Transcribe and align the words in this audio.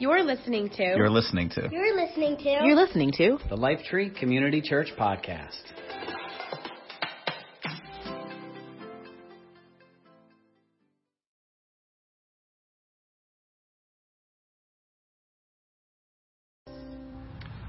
You're 0.00 0.22
listening 0.22 0.70
to. 0.76 0.84
You're 0.84 1.10
listening 1.10 1.48
to. 1.50 1.68
You're 1.72 1.96
listening 1.96 2.36
to. 2.36 2.60
You're 2.62 2.76
listening 2.76 3.10
to. 3.16 3.38
The 3.48 3.56
Lifetree 3.56 4.16
Community 4.16 4.62
Church 4.62 4.92
Podcast. 4.96 5.60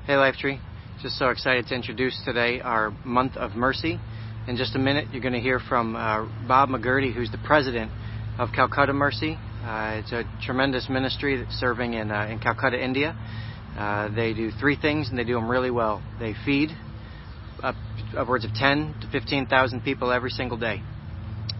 Hey 0.05 0.13
Lifetree, 0.13 0.59
just 1.01 1.17
so 1.17 1.29
excited 1.29 1.65
to 1.67 1.73
introduce 1.75 2.19
today 2.25 2.61
our 2.61 2.91
month 3.03 3.37
of 3.37 3.55
mercy. 3.55 3.99
In 4.47 4.55
just 4.55 4.75
a 4.75 4.79
minute, 4.79 5.07
you're 5.11 5.21
going 5.21 5.33
to 5.33 5.39
hear 5.39 5.59
from 5.59 5.95
uh, 5.95 6.27
Bob 6.47 6.69
McGurty, 6.69 7.11
who's 7.11 7.31
the 7.31 7.39
president 7.43 7.91
of 8.37 8.49
Calcutta 8.53 8.93
Mercy. 8.93 9.35
Uh, 9.63 9.99
it's 10.01 10.11
a 10.13 10.23
tremendous 10.45 10.87
ministry 10.89 11.45
serving 11.51 11.93
in, 11.93 12.11
uh, 12.11 12.27
in 12.29 12.39
Calcutta, 12.39 12.81
India. 12.81 13.15
Uh, 13.77 14.13
they 14.13 14.33
do 14.33 14.51
three 14.59 14.77
things 14.77 15.09
and 15.09 15.17
they 15.17 15.23
do 15.23 15.33
them 15.33 15.49
really 15.49 15.69
well. 15.69 16.01
They 16.19 16.33
feed 16.45 16.69
up, 17.61 17.75
upwards 18.17 18.45
of 18.45 18.53
10 18.53 18.95
to 19.01 19.09
15,000 19.11 19.81
people 19.81 20.11
every 20.11 20.29
single 20.29 20.57
day. 20.57 20.81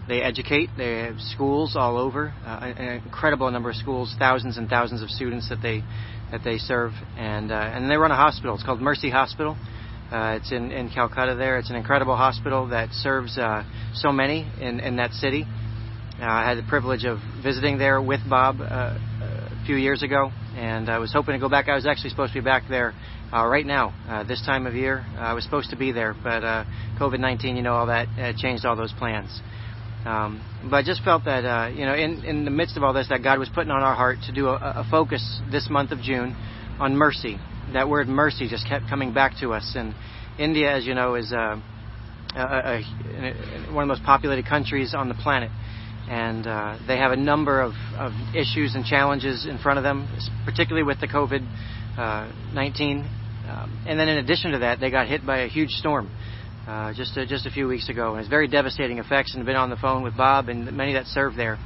They 0.08 0.22
educate. 0.22 0.70
They 0.78 1.02
have 1.02 1.20
schools 1.20 1.76
all 1.76 1.98
over, 1.98 2.34
uh, 2.44 2.72
an 2.76 3.02
incredible 3.04 3.50
number 3.50 3.70
of 3.70 3.76
schools, 3.76 4.14
thousands 4.18 4.56
and 4.56 4.68
thousands 4.68 5.02
of 5.02 5.10
students 5.10 5.48
that 5.50 5.62
they 5.62 5.84
that 6.32 6.42
they 6.42 6.58
serve, 6.58 6.92
and 7.16 7.52
uh, 7.52 7.54
and 7.54 7.88
they 7.88 7.96
run 7.96 8.10
a 8.10 8.16
hospital. 8.16 8.54
It's 8.54 8.64
called 8.64 8.80
Mercy 8.80 9.10
Hospital. 9.10 9.56
Uh, 10.10 10.38
it's 10.40 10.50
in, 10.50 10.72
in 10.72 10.90
Calcutta 10.90 11.36
there. 11.36 11.58
It's 11.58 11.70
an 11.70 11.76
incredible 11.76 12.16
hospital 12.16 12.68
that 12.68 12.90
serves 12.90 13.38
so 13.94 14.10
many 14.10 14.50
in, 14.60 14.80
in 14.80 14.96
that 14.96 15.12
city. 15.12 15.44
Uh, 16.20 16.26
I 16.26 16.46
had 16.46 16.58
the 16.58 16.68
privilege 16.68 17.06
of 17.06 17.18
visiting 17.42 17.78
there 17.78 18.02
with 18.02 18.20
Bob 18.28 18.60
uh, 18.60 18.64
a 18.64 19.62
few 19.64 19.76
years 19.76 20.02
ago, 20.02 20.30
and 20.54 20.90
I 20.90 20.98
was 20.98 21.10
hoping 21.10 21.32
to 21.32 21.38
go 21.38 21.48
back. 21.48 21.66
I 21.66 21.74
was 21.74 21.86
actually 21.86 22.10
supposed 22.10 22.34
to 22.34 22.40
be 22.40 22.44
back 22.44 22.64
there 22.68 22.92
uh, 23.32 23.46
right 23.46 23.64
now, 23.64 23.94
this 24.28 24.44
time 24.44 24.66
of 24.66 24.74
year. 24.74 25.06
I 25.16 25.32
was 25.32 25.44
supposed 25.44 25.70
to 25.70 25.76
be 25.76 25.92
there, 25.92 26.14
but 26.22 26.44
uh, 26.44 26.64
COVID-19, 27.00 27.56
you 27.56 27.62
know, 27.62 27.72
all 27.72 27.86
that 27.86 28.36
changed 28.36 28.66
all 28.66 28.76
those 28.76 28.92
plans. 28.98 29.40
Um, 30.04 30.44
but 30.70 30.76
I 30.76 30.82
just 30.82 31.02
felt 31.02 31.24
that, 31.24 31.46
uh, 31.46 31.68
you 31.68 31.86
know, 31.86 31.94
in, 31.94 32.22
in 32.26 32.44
the 32.44 32.50
midst 32.50 32.76
of 32.76 32.82
all 32.82 32.92
this, 32.92 33.08
that 33.08 33.22
God 33.22 33.38
was 33.38 33.48
putting 33.54 33.70
on 33.70 33.82
our 33.82 33.94
heart 33.94 34.18
to 34.26 34.32
do 34.32 34.48
a, 34.48 34.56
a 34.56 34.86
focus 34.90 35.40
this 35.50 35.68
month 35.70 35.90
of 35.90 36.00
June 36.00 36.36
on 36.78 36.96
mercy. 36.96 37.38
That 37.72 37.88
word 37.88 38.08
mercy 38.08 38.46
just 38.46 38.68
kept 38.68 38.90
coming 38.90 39.14
back 39.14 39.38
to 39.40 39.54
us. 39.54 39.72
And 39.74 39.94
India, 40.38 40.70
as 40.70 40.84
you 40.84 40.94
know, 40.94 41.14
is 41.14 41.32
uh, 41.32 41.58
a, 42.34 42.40
a, 42.40 43.72
one 43.72 43.84
of 43.84 43.88
the 43.88 43.94
most 43.94 44.02
populated 44.02 44.46
countries 44.46 44.92
on 44.94 45.08
the 45.08 45.14
planet. 45.14 45.50
And 46.10 46.44
uh, 46.44 46.76
they 46.88 46.98
have 46.98 47.12
a 47.12 47.16
number 47.16 47.60
of, 47.60 47.72
of 47.96 48.12
issues 48.34 48.74
and 48.74 48.84
challenges 48.84 49.46
in 49.46 49.58
front 49.58 49.78
of 49.78 49.84
them, 49.84 50.08
particularly 50.44 50.84
with 50.84 51.00
the 51.00 51.06
COVID 51.06 51.40
uh, 51.96 52.32
19. 52.52 52.98
Um, 53.48 53.84
and 53.86 53.98
then 53.98 54.08
in 54.08 54.18
addition 54.18 54.50
to 54.50 54.58
that, 54.58 54.80
they 54.80 54.90
got 54.90 55.06
hit 55.06 55.24
by 55.24 55.42
a 55.42 55.48
huge 55.48 55.70
storm 55.70 56.10
uh, 56.66 56.92
just 56.94 57.16
a, 57.16 57.26
just 57.26 57.46
a 57.46 57.50
few 57.50 57.66
weeks 57.66 57.88
ago, 57.88 58.12
and 58.12 58.20
it's 58.20 58.28
very 58.28 58.48
devastating 58.48 58.98
effects. 58.98 59.34
And 59.34 59.44
been 59.46 59.56
on 59.56 59.70
the 59.70 59.76
phone 59.76 60.02
with 60.02 60.16
Bob 60.16 60.48
and 60.48 60.70
many 60.72 60.92
that 60.94 61.06
serve 61.06 61.36
there, 61.36 61.58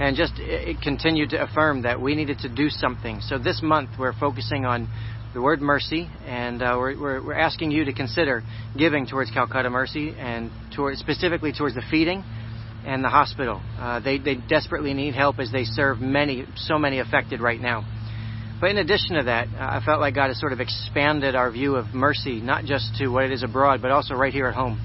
and 0.00 0.16
just 0.16 0.34
it, 0.38 0.68
it 0.68 0.80
continued 0.82 1.30
to 1.30 1.42
affirm 1.42 1.82
that 1.82 2.00
we 2.00 2.14
needed 2.14 2.38
to 2.40 2.48
do 2.48 2.68
something. 2.68 3.20
So 3.20 3.38
this 3.38 3.60
month 3.62 3.90
we're 3.98 4.12
focusing 4.12 4.64
on 4.64 4.88
the 5.34 5.42
word 5.42 5.60
mercy, 5.60 6.08
and 6.26 6.62
uh, 6.62 6.76
we're, 6.78 7.00
we're, 7.00 7.26
we're 7.26 7.38
asking 7.38 7.70
you 7.70 7.84
to 7.84 7.92
consider 7.92 8.42
giving 8.76 9.06
towards 9.06 9.30
Calcutta 9.30 9.70
Mercy 9.70 10.14
and 10.18 10.50
towards, 10.74 11.00
specifically 11.00 11.52
towards 11.52 11.74
the 11.74 11.82
feeding 11.90 12.24
and 12.84 13.04
the 13.04 13.08
hospital. 13.08 13.60
Uh, 13.78 14.00
they 14.00 14.18
they 14.18 14.36
desperately 14.36 14.94
need 14.94 15.14
help 15.14 15.38
as 15.38 15.50
they 15.52 15.64
serve 15.64 16.00
many 16.00 16.46
so 16.56 16.78
many 16.78 16.98
affected 17.00 17.40
right 17.40 17.60
now. 17.60 17.84
But 18.60 18.70
in 18.70 18.78
addition 18.78 19.16
to 19.16 19.24
that, 19.24 19.48
I 19.56 19.80
felt 19.84 20.00
like 20.00 20.14
God 20.14 20.28
has 20.28 20.40
sort 20.40 20.52
of 20.52 20.60
expanded 20.60 21.36
our 21.36 21.50
view 21.50 21.76
of 21.76 21.94
mercy, 21.94 22.40
not 22.40 22.64
just 22.64 22.96
to 22.98 23.08
what 23.08 23.24
it 23.24 23.30
is 23.30 23.44
abroad, 23.44 23.80
but 23.80 23.92
also 23.92 24.14
right 24.14 24.32
here 24.32 24.46
at 24.46 24.54
home. 24.54 24.80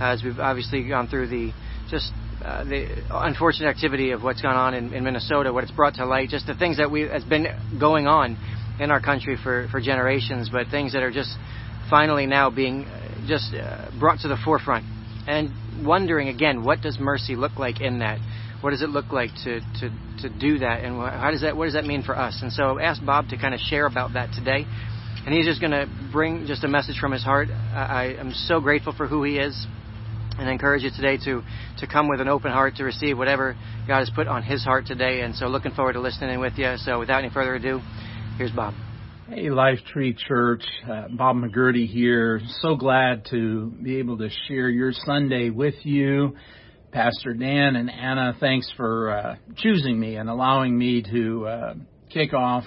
As 0.00 0.24
we've 0.24 0.40
obviously 0.40 0.88
gone 0.88 1.06
through 1.06 1.28
the 1.28 1.52
just 1.88 2.10
uh, 2.44 2.64
the 2.64 2.88
unfortunate 3.10 3.68
activity 3.68 4.10
of 4.10 4.22
what's 4.22 4.42
gone 4.42 4.56
on 4.56 4.74
in, 4.74 4.92
in, 4.92 5.04
Minnesota, 5.04 5.52
what 5.52 5.62
it's 5.62 5.72
brought 5.72 5.94
to 5.94 6.06
light, 6.06 6.28
just 6.28 6.46
the 6.48 6.54
things 6.54 6.78
that 6.78 6.90
we 6.90 7.02
has 7.02 7.22
been 7.22 7.46
going 7.78 8.08
on 8.08 8.36
in 8.80 8.90
our 8.90 9.00
country 9.00 9.36
for, 9.40 9.68
for 9.70 9.80
generations, 9.80 10.48
but 10.50 10.66
things 10.68 10.92
that 10.94 11.04
are 11.04 11.12
just 11.12 11.30
finally 11.88 12.26
now 12.26 12.50
being 12.50 12.84
uh, 12.84 13.26
just 13.28 13.54
uh, 13.54 13.90
brought 14.00 14.18
to 14.20 14.28
the 14.28 14.36
forefront. 14.44 14.84
And 15.28 15.50
wondering 15.82 16.28
again, 16.28 16.64
what 16.64 16.80
does 16.80 16.98
mercy 16.98 17.36
look 17.36 17.56
like 17.58 17.80
in 17.80 18.00
that? 18.00 18.18
what 18.62 18.70
does 18.70 18.82
it 18.82 18.88
look 18.88 19.12
like 19.12 19.30
to, 19.44 19.60
to, 19.60 19.90
to 20.20 20.30
do 20.30 20.58
that? 20.60 20.84
And 20.84 20.96
how 20.96 21.30
does 21.30 21.42
that 21.42 21.56
what 21.56 21.66
does 21.66 21.74
that 21.74 21.84
mean 21.84 22.02
for 22.02 22.16
us? 22.16 22.38
And 22.42 22.52
so 22.52 22.78
ask 22.78 23.04
bob 23.04 23.28
to 23.28 23.36
kind 23.36 23.54
of 23.54 23.60
share 23.60 23.86
about 23.86 24.14
that 24.14 24.32
today. 24.32 24.64
And 25.24 25.34
he's 25.34 25.46
just 25.46 25.60
going 25.60 25.72
to 25.72 25.88
bring 26.12 26.46
just 26.46 26.64
a 26.64 26.68
message 26.68 26.98
from 26.98 27.12
his 27.12 27.22
heart. 27.22 27.48
I, 27.50 28.14
I 28.16 28.20
am 28.20 28.32
so 28.32 28.60
grateful 28.60 28.92
for 28.92 29.06
who 29.06 29.22
he 29.24 29.38
is 29.38 29.66
and 30.38 30.48
I 30.48 30.52
encourage 30.52 30.82
you 30.82 30.90
today 30.90 31.18
to 31.24 31.42
to 31.78 31.86
come 31.86 32.08
with 32.08 32.20
an 32.20 32.28
open 32.28 32.52
heart 32.52 32.76
to 32.76 32.84
receive 32.84 33.18
whatever 33.18 33.54
god 33.86 33.98
has 33.98 34.10
put 34.10 34.28
on 34.28 34.42
his 34.42 34.64
heart 34.64 34.86
today. 34.86 35.20
And 35.20 35.34
so 35.34 35.46
looking 35.46 35.72
forward 35.72 35.94
to 35.94 36.00
listening 36.00 36.40
with 36.40 36.54
you. 36.56 36.76
So 36.78 37.00
without 37.00 37.18
any 37.18 37.30
further 37.30 37.56
ado 37.56 37.80
here's 38.38 38.52
bob 38.52 38.74
Hey, 39.28 39.50
Life 39.50 39.78
Tree 39.92 40.14
Church, 40.14 40.64
uh, 40.90 41.04
Bob 41.16 41.36
McGurty 41.36 41.86
here. 41.86 42.40
So 42.60 42.74
glad 42.74 43.24
to 43.30 43.70
be 43.70 43.98
able 43.98 44.18
to 44.18 44.28
share 44.48 44.68
your 44.68 44.92
Sunday 44.92 45.48
with 45.48 45.76
you. 45.84 46.34
Pastor 46.90 47.32
Dan 47.32 47.76
and 47.76 47.88
Anna, 47.88 48.36
thanks 48.40 48.70
for 48.76 49.16
uh, 49.16 49.36
choosing 49.56 49.98
me 49.98 50.16
and 50.16 50.28
allowing 50.28 50.76
me 50.76 51.04
to 51.04 51.46
uh, 51.46 51.74
kick 52.10 52.34
off 52.34 52.64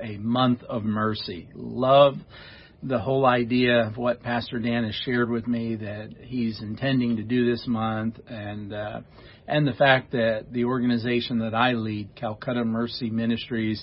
a 0.00 0.18
month 0.18 0.62
of 0.64 0.84
mercy. 0.84 1.48
Love 1.54 2.16
the 2.82 2.98
whole 2.98 3.24
idea 3.24 3.86
of 3.86 3.96
what 3.96 4.22
Pastor 4.22 4.58
Dan 4.58 4.84
has 4.84 4.94
shared 5.06 5.30
with 5.30 5.46
me 5.46 5.76
that 5.76 6.10
he's 6.20 6.60
intending 6.60 7.16
to 7.16 7.22
do 7.22 7.50
this 7.50 7.64
month, 7.66 8.20
and 8.28 8.74
uh, 8.74 9.00
and 9.48 9.66
the 9.66 9.72
fact 9.72 10.12
that 10.12 10.52
the 10.52 10.64
organization 10.64 11.38
that 11.38 11.54
I 11.54 11.72
lead, 11.72 12.14
Calcutta 12.14 12.62
Mercy 12.62 13.08
Ministries, 13.08 13.82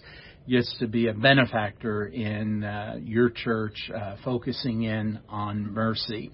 gets 0.50 0.76
to 0.80 0.88
be 0.88 1.08
a 1.08 1.14
benefactor 1.14 2.06
in 2.06 2.64
uh, 2.64 2.96
your 3.02 3.30
church, 3.30 3.90
uh, 3.96 4.16
focusing 4.24 4.84
in 4.84 5.20
on 5.30 5.72
mercy. 5.74 6.32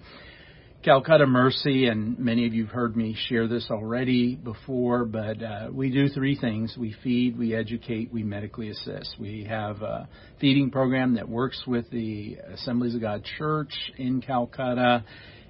Calcutta 0.84 1.26
Mercy, 1.26 1.86
and 1.86 2.18
many 2.20 2.46
of 2.46 2.54
you 2.54 2.64
have 2.64 2.72
heard 2.72 2.96
me 2.96 3.16
share 3.28 3.48
this 3.48 3.66
already 3.68 4.36
before, 4.36 5.04
but 5.04 5.42
uh, 5.42 5.68
we 5.72 5.90
do 5.90 6.08
three 6.08 6.38
things. 6.38 6.76
We 6.78 6.94
feed, 7.02 7.36
we 7.36 7.52
educate, 7.52 8.12
we 8.12 8.22
medically 8.22 8.70
assist. 8.70 9.16
We 9.18 9.44
have 9.48 9.82
a 9.82 10.08
feeding 10.40 10.70
program 10.70 11.14
that 11.16 11.28
works 11.28 11.60
with 11.66 11.90
the 11.90 12.38
Assemblies 12.54 12.94
of 12.94 13.00
God 13.00 13.24
Church 13.38 13.72
in 13.98 14.22
Calcutta, 14.22 15.04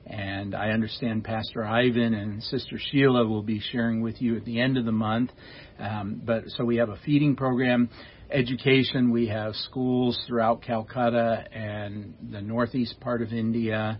and 0.06 0.54
I 0.54 0.70
understand 0.70 1.24
Pastor 1.24 1.62
Ivan 1.62 2.14
and 2.14 2.42
Sister 2.42 2.78
Sheila 2.90 3.26
will 3.26 3.42
be 3.42 3.60
sharing 3.60 4.00
with 4.00 4.22
you 4.22 4.34
at 4.34 4.46
the 4.46 4.58
end 4.58 4.78
of 4.78 4.86
the 4.86 4.92
month. 4.92 5.30
Um, 5.78 6.22
but 6.24 6.44
so 6.56 6.64
we 6.64 6.76
have 6.76 6.88
a 6.88 6.96
feeding 7.04 7.36
program 7.36 7.90
education. 8.30 9.10
We 9.10 9.28
have 9.28 9.54
schools 9.54 10.18
throughout 10.26 10.62
Calcutta 10.62 11.44
and 11.52 12.14
the 12.30 12.40
northeast 12.40 13.00
part 13.00 13.22
of 13.22 13.32
India 13.32 13.98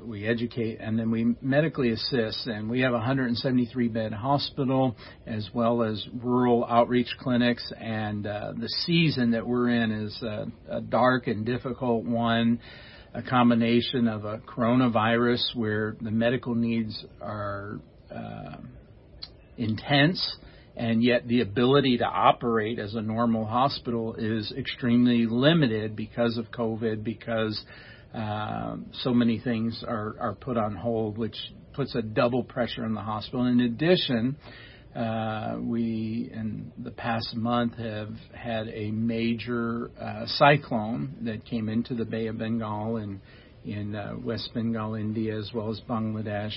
we 0.00 0.26
educate 0.26 0.78
and 0.80 0.98
then 0.98 1.10
we 1.10 1.34
medically 1.40 1.90
assist 1.90 2.46
and 2.46 2.68
we 2.68 2.80
have 2.80 2.92
a 2.92 2.96
173 2.96 3.88
bed 3.88 4.12
hospital 4.12 4.96
as 5.26 5.48
well 5.54 5.82
as 5.82 6.06
rural 6.22 6.64
outreach 6.64 7.08
clinics 7.20 7.72
and 7.78 8.26
uh, 8.26 8.52
the 8.58 8.68
season 8.86 9.32
that 9.32 9.46
we're 9.46 9.68
in 9.68 9.90
is 9.90 10.22
a, 10.22 10.46
a 10.70 10.80
dark 10.80 11.26
and 11.26 11.44
difficult 11.44 12.04
one 12.04 12.58
a 13.14 13.22
combination 13.22 14.08
of 14.08 14.24
a 14.24 14.38
coronavirus 14.38 15.54
where 15.54 15.96
the 16.00 16.10
medical 16.10 16.54
needs 16.54 17.04
are 17.20 17.78
uh, 18.14 18.56
intense 19.56 20.36
and 20.76 21.02
yet 21.02 21.26
the 21.26 21.40
ability 21.40 21.98
to 21.98 22.04
operate 22.04 22.78
as 22.78 22.94
a 22.94 23.00
normal 23.00 23.46
hospital 23.46 24.14
is 24.18 24.52
extremely 24.56 25.26
limited 25.26 25.96
because 25.96 26.36
of 26.36 26.50
COVID 26.50 27.02
because 27.02 27.58
um, 28.12 28.86
so 29.02 29.12
many 29.12 29.38
things 29.38 29.82
are, 29.86 30.16
are 30.20 30.34
put 30.34 30.56
on 30.56 30.74
hold, 30.74 31.18
which 31.18 31.36
puts 31.72 31.94
a 31.94 32.02
double 32.02 32.44
pressure 32.44 32.84
on 32.84 32.94
the 32.94 33.00
hospital. 33.00 33.46
In 33.46 33.60
addition, 33.60 34.36
uh, 34.94 35.56
we 35.60 36.30
in 36.32 36.72
the 36.82 36.90
past 36.90 37.34
month 37.34 37.76
have 37.76 38.12
had 38.34 38.68
a 38.68 38.90
major 38.90 39.90
uh, 40.00 40.24
cyclone 40.26 41.16
that 41.22 41.44
came 41.44 41.68
into 41.68 41.94
the 41.94 42.04
Bay 42.04 42.26
of 42.28 42.38
Bengal 42.38 42.96
and 42.96 43.20
in 43.64 43.94
uh, 43.94 44.14
West 44.22 44.50
Bengal, 44.54 44.94
India, 44.94 45.36
as 45.36 45.50
well 45.52 45.70
as 45.70 45.80
Bangladesh, 45.88 46.52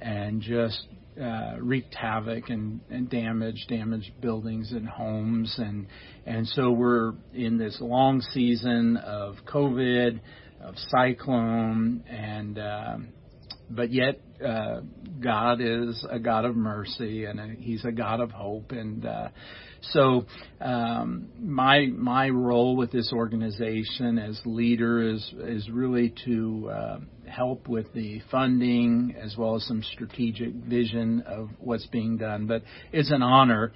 and 0.00 0.40
just 0.40 0.86
uh, 1.20 1.56
wreaked 1.60 1.94
havoc 1.94 2.50
and, 2.50 2.80
and 2.90 3.08
damage, 3.10 3.66
damaged 3.68 4.12
buildings 4.20 4.72
and 4.72 4.88
homes, 4.88 5.54
and 5.58 5.86
and 6.26 6.46
so 6.48 6.70
we're 6.70 7.12
in 7.32 7.58
this 7.58 7.78
long 7.80 8.20
season 8.20 8.96
of 8.98 9.36
COVID 9.46 10.20
of 10.60 10.74
cyclone 10.90 12.02
and 12.08 12.58
uh, 12.58 12.96
but 13.70 13.92
yet 13.92 14.20
uh, 14.44 14.80
God 15.20 15.60
is 15.60 16.04
a 16.10 16.18
God 16.18 16.44
of 16.44 16.56
mercy 16.56 17.24
and 17.24 17.40
a, 17.40 17.48
He's 17.58 17.84
a 17.84 17.92
God 17.92 18.20
of 18.20 18.30
hope. 18.30 18.72
And 18.72 19.04
uh, 19.04 19.28
So 19.92 20.26
um, 20.60 21.28
my 21.38 21.86
my 21.86 22.28
role 22.28 22.76
with 22.76 22.90
this 22.90 23.12
organization 23.12 24.18
as 24.18 24.40
leader 24.44 25.02
is 25.02 25.34
is 25.38 25.68
really 25.70 26.12
to 26.24 26.70
uh, 26.72 26.98
help 27.28 27.68
with 27.68 27.92
the 27.92 28.20
funding 28.30 29.14
as 29.20 29.36
well 29.36 29.56
as 29.56 29.64
some 29.64 29.82
strategic 29.82 30.54
vision 30.54 31.22
of 31.26 31.50
what's 31.58 31.86
being 31.86 32.16
done. 32.16 32.46
But 32.46 32.62
it's 32.92 33.10
an 33.10 33.22
honor 33.22 33.72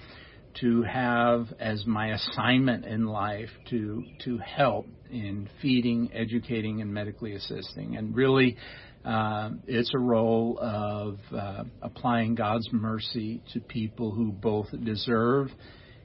to 0.59 0.83
have 0.83 1.47
as 1.59 1.85
my 1.85 2.13
assignment 2.13 2.85
in 2.85 3.05
life 3.05 3.49
to 3.69 4.03
to 4.25 4.37
help 4.39 4.87
in 5.09 5.49
feeding, 5.61 6.09
educating, 6.13 6.81
and 6.81 6.93
medically 6.93 7.33
assisting, 7.33 7.95
and 7.97 8.15
really. 8.15 8.57
Uh, 9.03 9.49
it's 9.65 9.89
a 9.95 9.97
role 9.97 10.59
of 10.61 11.17
uh, 11.35 11.63
applying 11.81 12.35
God's 12.35 12.69
mercy 12.71 13.41
to 13.51 13.59
people 13.59 14.11
who 14.11 14.31
both 14.31 14.67
deserve 14.83 15.49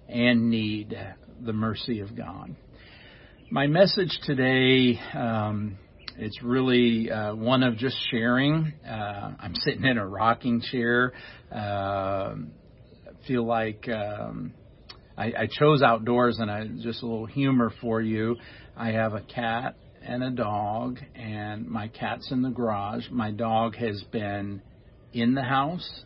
and 0.08 0.50
need 0.50 0.96
the 1.44 1.52
mercy 1.52 2.00
of 2.00 2.16
God. 2.16 2.54
My 3.50 3.66
message 3.66 4.18
today, 4.24 4.98
um, 5.14 5.78
it's 6.16 6.42
really 6.42 7.10
uh, 7.10 7.34
one 7.34 7.62
of 7.62 7.76
just 7.76 7.96
sharing. 8.10 8.72
Uh, 8.84 9.34
I'm 9.38 9.54
sitting 9.54 9.84
in 9.84 9.98
a 9.98 10.06
rocking 10.06 10.60
chair. 10.60 11.12
Uh, 11.52 12.34
feel 13.26 13.44
like 13.46 13.88
um, 13.88 14.52
I, 15.16 15.26
I 15.26 15.48
chose 15.50 15.82
outdoors, 15.82 16.38
and 16.38 16.50
I 16.50 16.66
just 16.66 17.02
a 17.02 17.06
little 17.06 17.26
humor 17.26 17.72
for 17.80 18.00
you. 18.00 18.36
I 18.76 18.92
have 18.92 19.14
a 19.14 19.22
cat 19.22 19.76
and 20.02 20.22
a 20.22 20.30
dog, 20.30 20.98
and 21.14 21.66
my 21.66 21.88
cat's 21.88 22.30
in 22.30 22.42
the 22.42 22.50
garage. 22.50 23.04
My 23.10 23.30
dog 23.30 23.76
has 23.76 24.02
been 24.12 24.62
in 25.12 25.34
the 25.34 25.42
house 25.42 26.04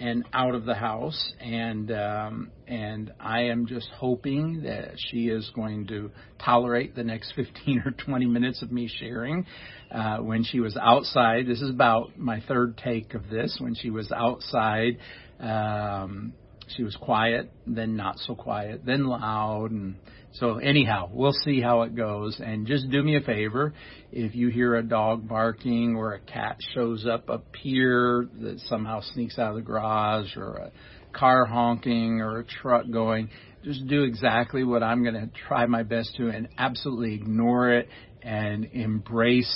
and 0.00 0.24
out 0.32 0.54
of 0.54 0.64
the 0.64 0.74
house, 0.74 1.32
and 1.40 1.90
um, 1.90 2.50
and 2.66 3.12
I 3.18 3.42
am 3.44 3.66
just 3.66 3.88
hoping 3.96 4.62
that 4.62 4.92
she 4.96 5.28
is 5.28 5.50
going 5.54 5.86
to 5.88 6.10
tolerate 6.44 6.94
the 6.94 7.04
next 7.04 7.32
15 7.36 7.82
or 7.84 7.90
20 7.90 8.26
minutes 8.26 8.62
of 8.62 8.70
me 8.70 8.88
sharing. 8.88 9.46
Uh, 9.90 10.18
when 10.18 10.44
she 10.44 10.60
was 10.60 10.76
outside, 10.76 11.46
this 11.46 11.60
is 11.60 11.70
about 11.70 12.18
my 12.18 12.42
third 12.46 12.78
take 12.78 13.14
of 13.14 13.28
this. 13.28 13.58
When 13.60 13.74
she 13.74 13.90
was 13.90 14.12
outside, 14.12 14.98
um, 15.40 16.32
she 16.76 16.82
was 16.82 16.96
quiet, 16.96 17.50
then 17.66 17.96
not 17.96 18.18
so 18.18 18.34
quiet, 18.34 18.84
then 18.84 19.06
loud, 19.06 19.70
and 19.70 19.96
so 20.32 20.58
anyhow, 20.58 21.08
we'll 21.12 21.32
see 21.32 21.60
how 21.60 21.82
it 21.82 21.94
goes. 21.94 22.40
And 22.44 22.66
just 22.66 22.90
do 22.90 23.02
me 23.02 23.16
a 23.16 23.20
favor, 23.20 23.72
if 24.12 24.34
you 24.34 24.48
hear 24.48 24.76
a 24.76 24.82
dog 24.82 25.28
barking 25.28 25.96
or 25.96 26.14
a 26.14 26.20
cat 26.20 26.58
shows 26.74 27.06
up 27.06 27.30
up 27.30 27.44
here 27.60 28.28
that 28.40 28.60
somehow 28.60 29.00
sneaks 29.00 29.38
out 29.38 29.50
of 29.50 29.56
the 29.56 29.62
garage 29.62 30.36
or 30.36 30.56
a 30.56 30.72
car 31.12 31.46
honking 31.46 32.20
or 32.20 32.40
a 32.40 32.44
truck 32.44 32.84
going, 32.90 33.30
just 33.64 33.86
do 33.88 34.04
exactly 34.04 34.64
what 34.64 34.82
I'm 34.82 35.02
going 35.02 35.14
to 35.14 35.28
try 35.48 35.66
my 35.66 35.82
best 35.82 36.14
to 36.16 36.28
and 36.28 36.48
absolutely 36.58 37.14
ignore 37.14 37.70
it 37.70 37.88
and 38.22 38.64
embrace 38.72 39.54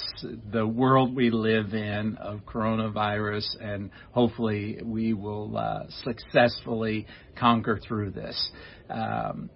the 0.52 0.66
world 0.66 1.14
we 1.14 1.30
live 1.30 1.74
in 1.74 2.16
of 2.20 2.40
coronavirus 2.46 3.46
and 3.60 3.90
hopefully 4.12 4.78
we 4.84 5.12
will 5.12 5.56
uh, 5.56 5.80
successfully 6.04 7.06
conquer 7.38 7.78
through 7.86 8.10
this. 8.10 8.50
Um, 8.88 9.50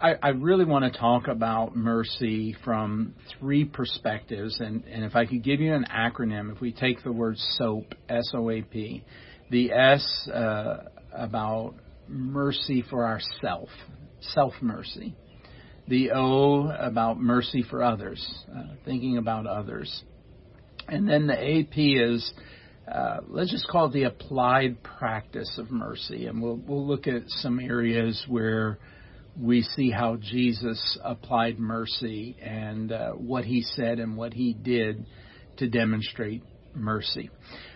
I, 0.00 0.14
I, 0.22 0.28
really 0.30 0.64
want 0.64 0.92
to 0.92 0.98
talk 0.98 1.28
about 1.28 1.76
mercy 1.76 2.56
from 2.64 3.14
three 3.38 3.64
perspectives, 3.64 4.58
and, 4.60 4.84
and 4.84 5.04
if 5.04 5.14
I 5.14 5.24
could 5.24 5.42
give 5.42 5.60
you 5.60 5.72
an 5.72 5.86
acronym, 5.90 6.52
if 6.52 6.60
we 6.60 6.72
take 6.72 7.02
the 7.04 7.12
word 7.12 7.38
SOAP, 7.38 7.94
S-O-A-P, 8.08 9.04
the 9.50 9.72
S 9.72 10.28
uh, 10.32 10.76
about 11.12 11.74
mercy 12.08 12.84
for 12.90 13.06
ourself, 13.06 13.68
self-mercy 14.20 15.14
the 15.88 16.12
O 16.12 16.68
about 16.68 17.20
mercy 17.20 17.62
for 17.68 17.82
others, 17.82 18.24
uh, 18.54 18.74
thinking 18.84 19.18
about 19.18 19.46
others. 19.46 20.02
And 20.88 21.08
then 21.08 21.26
the 21.26 21.34
AP 21.34 21.76
is, 21.76 22.32
uh, 22.90 23.18
let's 23.28 23.50
just 23.50 23.68
call 23.68 23.86
it 23.86 23.92
the 23.92 24.04
applied 24.04 24.82
practice 24.82 25.58
of 25.58 25.70
mercy. 25.70 26.26
And 26.26 26.42
we'll, 26.42 26.56
we'll 26.56 26.86
look 26.86 27.06
at 27.06 27.22
some 27.26 27.58
areas 27.58 28.24
where 28.28 28.78
we 29.40 29.62
see 29.62 29.90
how 29.90 30.16
Jesus 30.16 30.98
applied 31.02 31.58
mercy 31.58 32.36
and 32.40 32.92
uh, 32.92 33.12
what 33.12 33.44
he 33.44 33.62
said 33.62 33.98
and 33.98 34.16
what 34.16 34.32
he 34.32 34.52
did 34.52 35.04
to 35.56 35.68
demonstrate 35.68 36.42
mercy. 36.74 37.30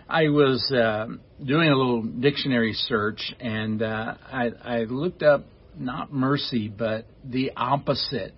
I 0.07 0.29
was 0.29 0.71
uh, 0.71 1.07
doing 1.43 1.69
a 1.69 1.75
little 1.75 2.01
dictionary 2.01 2.73
search 2.73 3.33
and 3.39 3.81
uh, 3.81 4.15
I, 4.25 4.49
I 4.63 4.77
looked 4.83 5.23
up 5.23 5.45
not 5.79 6.13
mercy, 6.13 6.67
but 6.67 7.05
the 7.23 7.51
opposite 7.55 8.33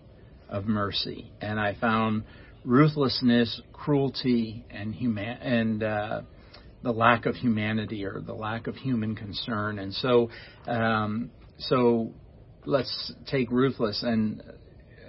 of 0.50 0.66
mercy. 0.66 1.32
And 1.42 1.60
I 1.60 1.76
found 1.80 2.24
ruthlessness, 2.64 3.62
cruelty, 3.74 4.66
and 4.70 4.94
human 4.94 5.26
and 5.26 5.84
uh, 5.84 6.22
the 6.84 6.92
lack 6.92 7.26
of 7.26 7.36
humanity 7.36 8.06
or 8.06 8.22
the 8.22 8.34
lack 8.34 8.68
of 8.68 8.76
human 8.76 9.16
concern. 9.16 9.80
And 9.80 9.94
so, 9.94 10.30
um, 10.68 11.32
so 11.58 12.12
let's 12.66 13.14
take 13.30 13.52
ruthless 13.52 14.04
and 14.04 14.44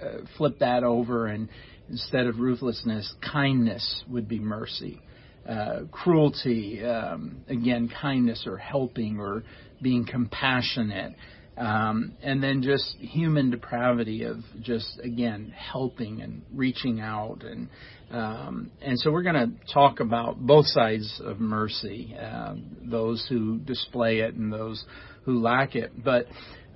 uh, 0.01 0.25
flip 0.37 0.59
that 0.59 0.83
over, 0.83 1.27
and 1.27 1.49
instead 1.89 2.27
of 2.27 2.39
ruthlessness, 2.39 3.13
kindness 3.21 4.03
would 4.09 4.27
be 4.27 4.39
mercy. 4.39 5.01
Uh, 5.47 5.81
cruelty, 5.91 6.83
um, 6.83 7.43
again, 7.47 7.91
kindness 8.01 8.45
or 8.47 8.57
helping 8.57 9.19
or 9.19 9.43
being 9.81 10.05
compassionate. 10.05 11.13
Um, 11.55 12.13
and 12.23 12.41
then 12.41 12.63
just 12.63 12.95
human 12.97 13.51
depravity 13.51 14.23
of 14.23 14.37
just 14.61 14.99
again 15.03 15.53
helping 15.55 16.21
and 16.21 16.41
reaching 16.51 16.99
out 16.99 17.43
and 17.43 17.69
um, 18.13 18.69
and 18.79 18.99
so 18.99 19.11
we're 19.11 19.23
going 19.23 19.35
to 19.35 19.73
talk 19.73 19.99
about 19.99 20.39
both 20.39 20.67
sides 20.67 21.19
of 21.23 21.39
mercy, 21.39 22.15
uh, 22.19 22.53
those 22.83 23.25
who 23.27 23.57
display 23.57 24.19
it 24.19 24.35
and 24.35 24.53
those 24.53 24.85
who 25.23 25.41
lack 25.41 25.75
it. 25.75 25.91
But 26.03 26.27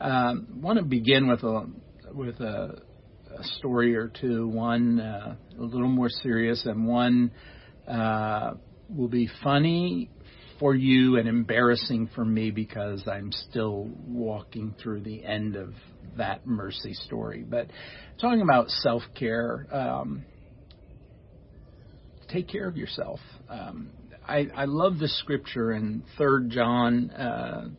um, 0.01 0.47
want 0.61 0.79
to 0.79 0.85
begin 0.85 1.27
with 1.27 1.43
a 1.43 1.69
with 2.11 2.39
a, 2.39 2.81
a 3.37 3.43
story 3.59 3.95
or 3.95 4.07
two. 4.07 4.47
One 4.47 4.99
uh, 4.99 5.35
a 5.59 5.61
little 5.61 5.87
more 5.87 6.09
serious, 6.09 6.65
and 6.65 6.87
one 6.87 7.31
uh, 7.87 8.53
will 8.89 9.09
be 9.09 9.29
funny 9.43 10.09
for 10.59 10.73
you 10.73 11.17
and 11.17 11.27
embarrassing 11.27 12.09
for 12.15 12.25
me 12.25 12.51
because 12.51 13.07
I'm 13.07 13.31
still 13.31 13.89
walking 14.07 14.75
through 14.81 15.01
the 15.01 15.23
end 15.23 15.55
of 15.55 15.73
that 16.17 16.47
mercy 16.47 16.93
story. 16.93 17.43
But 17.47 17.67
talking 18.19 18.41
about 18.41 18.69
self 18.69 19.03
care, 19.17 19.67
um, 19.71 20.25
take 22.29 22.47
care 22.47 22.67
of 22.67 22.77
yourself. 22.77 23.19
Um, 23.49 23.89
I, 24.27 24.47
I 24.55 24.65
love 24.65 24.99
the 24.99 25.07
scripture 25.07 25.71
in 25.71 26.03
Third 26.17 26.49
John 26.49 27.11
uh, 27.11 27.69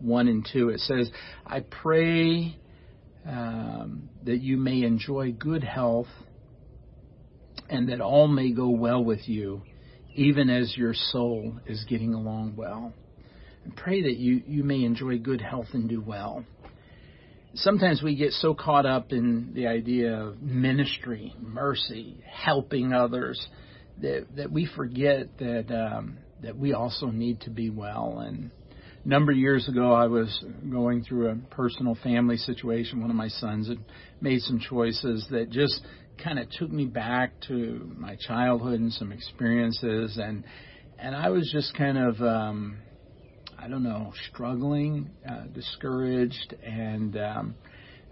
one 0.00 0.28
and 0.28 0.46
two. 0.50 0.68
It 0.68 0.80
says, 0.80 1.10
"I 1.44 1.60
pray 1.60 2.56
um, 3.26 4.08
that 4.24 4.40
you 4.40 4.56
may 4.56 4.82
enjoy 4.82 5.32
good 5.32 5.64
health, 5.64 6.06
and 7.68 7.88
that 7.88 8.00
all 8.00 8.28
may 8.28 8.52
go 8.52 8.68
well 8.68 9.02
with 9.02 9.28
you." 9.28 9.62
Even 10.16 10.50
as 10.50 10.76
your 10.76 10.94
soul 10.94 11.54
is 11.66 11.84
getting 11.88 12.14
along 12.14 12.54
well. 12.56 12.92
And 13.64 13.76
pray 13.76 14.02
that 14.02 14.16
you, 14.16 14.42
you 14.46 14.64
may 14.64 14.82
enjoy 14.82 15.18
good 15.18 15.40
health 15.40 15.66
and 15.72 15.88
do 15.88 16.00
well. 16.00 16.44
Sometimes 17.54 18.02
we 18.02 18.16
get 18.16 18.32
so 18.32 18.54
caught 18.54 18.86
up 18.86 19.12
in 19.12 19.52
the 19.54 19.66
idea 19.66 20.14
of 20.14 20.42
ministry, 20.42 21.34
mercy, 21.40 22.22
helping 22.26 22.92
others, 22.92 23.46
that, 24.02 24.26
that 24.36 24.52
we 24.52 24.68
forget 24.76 25.38
that, 25.38 25.70
um, 25.70 26.18
that 26.42 26.56
we 26.56 26.72
also 26.72 27.06
need 27.06 27.40
to 27.42 27.50
be 27.50 27.70
well. 27.70 28.18
And 28.18 28.50
a 29.04 29.08
number 29.08 29.32
of 29.32 29.38
years 29.38 29.68
ago, 29.68 29.92
I 29.92 30.06
was 30.06 30.44
going 30.70 31.02
through 31.04 31.30
a 31.30 31.36
personal 31.54 31.96
family 32.02 32.36
situation. 32.36 33.00
One 33.00 33.10
of 33.10 33.16
my 33.16 33.28
sons 33.28 33.68
had 33.68 33.78
made 34.20 34.42
some 34.42 34.60
choices 34.60 35.26
that 35.30 35.50
just 35.50 35.80
kind 36.22 36.38
of 36.38 36.48
took 36.50 36.70
me 36.70 36.86
back 36.86 37.32
to 37.48 37.92
my 37.96 38.16
childhood 38.16 38.80
and 38.80 38.92
some 38.92 39.12
experiences 39.12 40.18
and 40.22 40.44
and 40.98 41.14
I 41.14 41.28
was 41.28 41.50
just 41.52 41.76
kind 41.76 41.98
of 41.98 42.20
um 42.20 42.78
I 43.58 43.68
don't 43.68 43.82
know 43.82 44.12
struggling 44.32 45.10
uh, 45.28 45.44
discouraged 45.52 46.54
and 46.62 47.16
um 47.16 47.54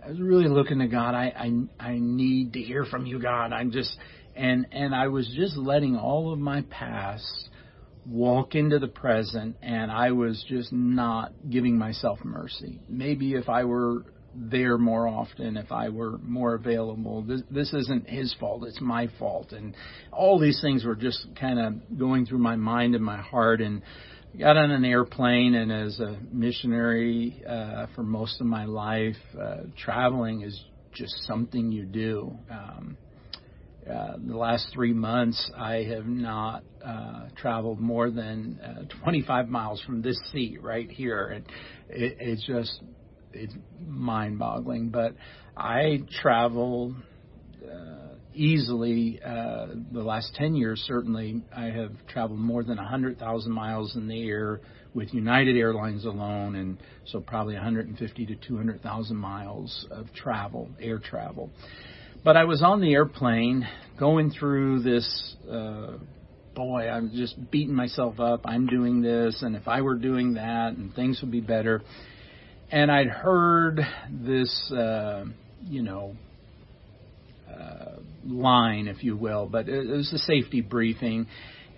I 0.05 0.11
was 0.11 0.21
really 0.21 0.49
looking 0.49 0.81
to 0.81 0.89
God 0.89 1.15
I 1.15 1.33
I 1.81 1.85
I 1.85 1.99
need 1.99 2.55
to 2.55 2.61
hear 2.61 2.85
from 2.85 3.07
you 3.07 3.21
God 3.21 3.53
I'm 3.53 3.71
just 3.71 3.97
and 4.37 4.67
and 4.73 4.95
I 4.95 5.09
was 5.09 5.31
just 5.37 5.57
letting 5.57 5.97
all 5.97 6.33
of 6.33 6.39
my 6.39 6.63
past 6.71 7.49
walk 8.07 8.55
into 8.55 8.79
the 8.79 8.89
present 8.89 9.57
and 9.63 9.91
I 9.91 10.13
was 10.13 10.45
just 10.49 10.73
not 10.73 11.33
giving 11.49 11.79
myself 11.79 12.19
mercy. 12.25 12.81
Maybe 12.89 13.33
if 13.33 13.49
I 13.49 13.65
were 13.65 14.05
there 14.37 14.79
more 14.79 15.07
often 15.09 15.57
if 15.57 15.71
I 15.73 15.89
were 15.89 16.19
more 16.19 16.55
available. 16.55 17.23
This, 17.23 17.43
this 17.51 17.73
isn't 17.73 18.09
his 18.09 18.35
fault, 18.39 18.65
it's 18.65 18.81
my 18.81 19.09
fault. 19.19 19.53
And 19.53 19.75
all 20.13 20.39
these 20.39 20.61
things 20.61 20.85
were 20.85 20.97
just 20.97 21.27
kind 21.39 21.59
of 21.59 21.99
going 21.99 22.27
through 22.27 22.39
my 22.39 22.57
mind 22.57 22.95
and 22.95 23.05
my 23.05 23.21
heart. 23.21 23.61
And 23.61 23.83
I 24.35 24.39
got 24.39 24.57
on 24.57 24.71
an 24.71 24.85
airplane, 24.85 25.55
and 25.55 25.71
as 25.71 26.01
a 26.01 26.19
missionary 26.33 27.43
uh, 27.49 27.87
for 27.95 28.03
most 28.03 28.41
of 28.41 28.47
my 28.47 28.65
life, 28.65 29.17
uh, 29.41 29.59
traveling 29.77 30.43
is 30.43 30.61
just 30.93 31.15
something 31.27 31.71
you 31.71 31.85
do. 31.85 32.37
Um, 32.51 32.97
uh, 33.91 34.15
the 34.27 34.37
last 34.37 34.69
three 34.73 34.95
months, 34.95 35.51
I 35.57 35.85
have 35.85 36.07
not 36.07 36.65
uh, 36.85 37.27
traveled 37.37 37.81
more 37.81 38.11
than 38.11 38.59
uh, 38.59 39.03
25 39.03 39.49
miles 39.49 39.83
from 39.83 40.01
this 40.01 40.19
seat 40.33 40.63
right 40.63 40.91
here, 40.91 41.27
and 41.27 41.47
it, 41.91 42.17
it's 42.19 42.47
just 42.47 42.81
it's 43.35 43.55
mind-boggling. 43.87 44.91
But 44.91 45.15
I 45.57 46.03
travel 46.23 46.95
uh, 47.65 48.15
easily. 48.35 49.21
Uh, 49.25 49.67
the 49.93 50.03
last 50.03 50.35
10 50.35 50.55
years, 50.55 50.83
certainly, 50.87 51.43
I 51.55 51.67
have 51.67 51.93
traveled 52.09 52.41
more 52.41 52.63
than 52.63 52.79
a 52.79 52.83
100,000 52.83 53.53
miles 53.53 53.97
in 53.97 54.09
the 54.09 54.29
air 54.29 54.61
with 54.95 55.13
United 55.13 55.57
Airlines 55.57 56.05
alone, 56.05 56.55
and 56.55 56.79
so 57.07 57.21
probably 57.21 57.55
150 57.55 58.27
to 58.27 58.37
200,000 58.37 59.17
miles 59.17 59.87
of 59.91 60.07
travel, 60.15 60.71
air 60.81 60.99
travel. 60.99 61.51
But 62.25 62.37
I 62.37 62.45
was 62.45 62.63
on 62.63 62.81
the 62.81 62.93
airplane 62.93 63.69
going 63.99 64.31
through 64.31 64.83
this. 64.83 65.37
Uh, 65.51 65.99
boy, 66.55 66.89
I'm 66.89 67.11
just 67.15 67.51
beating 67.51 67.75
myself 67.75 68.21
up. 68.21 68.43
I'm 68.45 68.67
doing 68.67 69.03
this, 69.03 69.43
and 69.43 69.57
if 69.57 69.67
I 69.67 69.83
were 69.83 69.97
doing 69.97 70.35
that, 70.35 70.75
and 70.77 70.95
things 70.95 71.21
would 71.21 71.33
be 71.33 71.41
better. 71.41 71.83
And 72.75 72.91
I'd 72.91 73.07
heard 73.07 73.87
this, 74.11 74.73
uh, 74.73 75.27
you 75.63 75.81
know, 75.81 76.17
uh, 77.49 78.01
line, 78.27 78.89
if 78.89 79.05
you 79.05 79.17
will, 79.17 79.47
but 79.47 79.69
it 79.69 79.87
was 79.87 80.13
a 80.13 80.19
safety 80.19 80.61
briefing, 80.61 81.29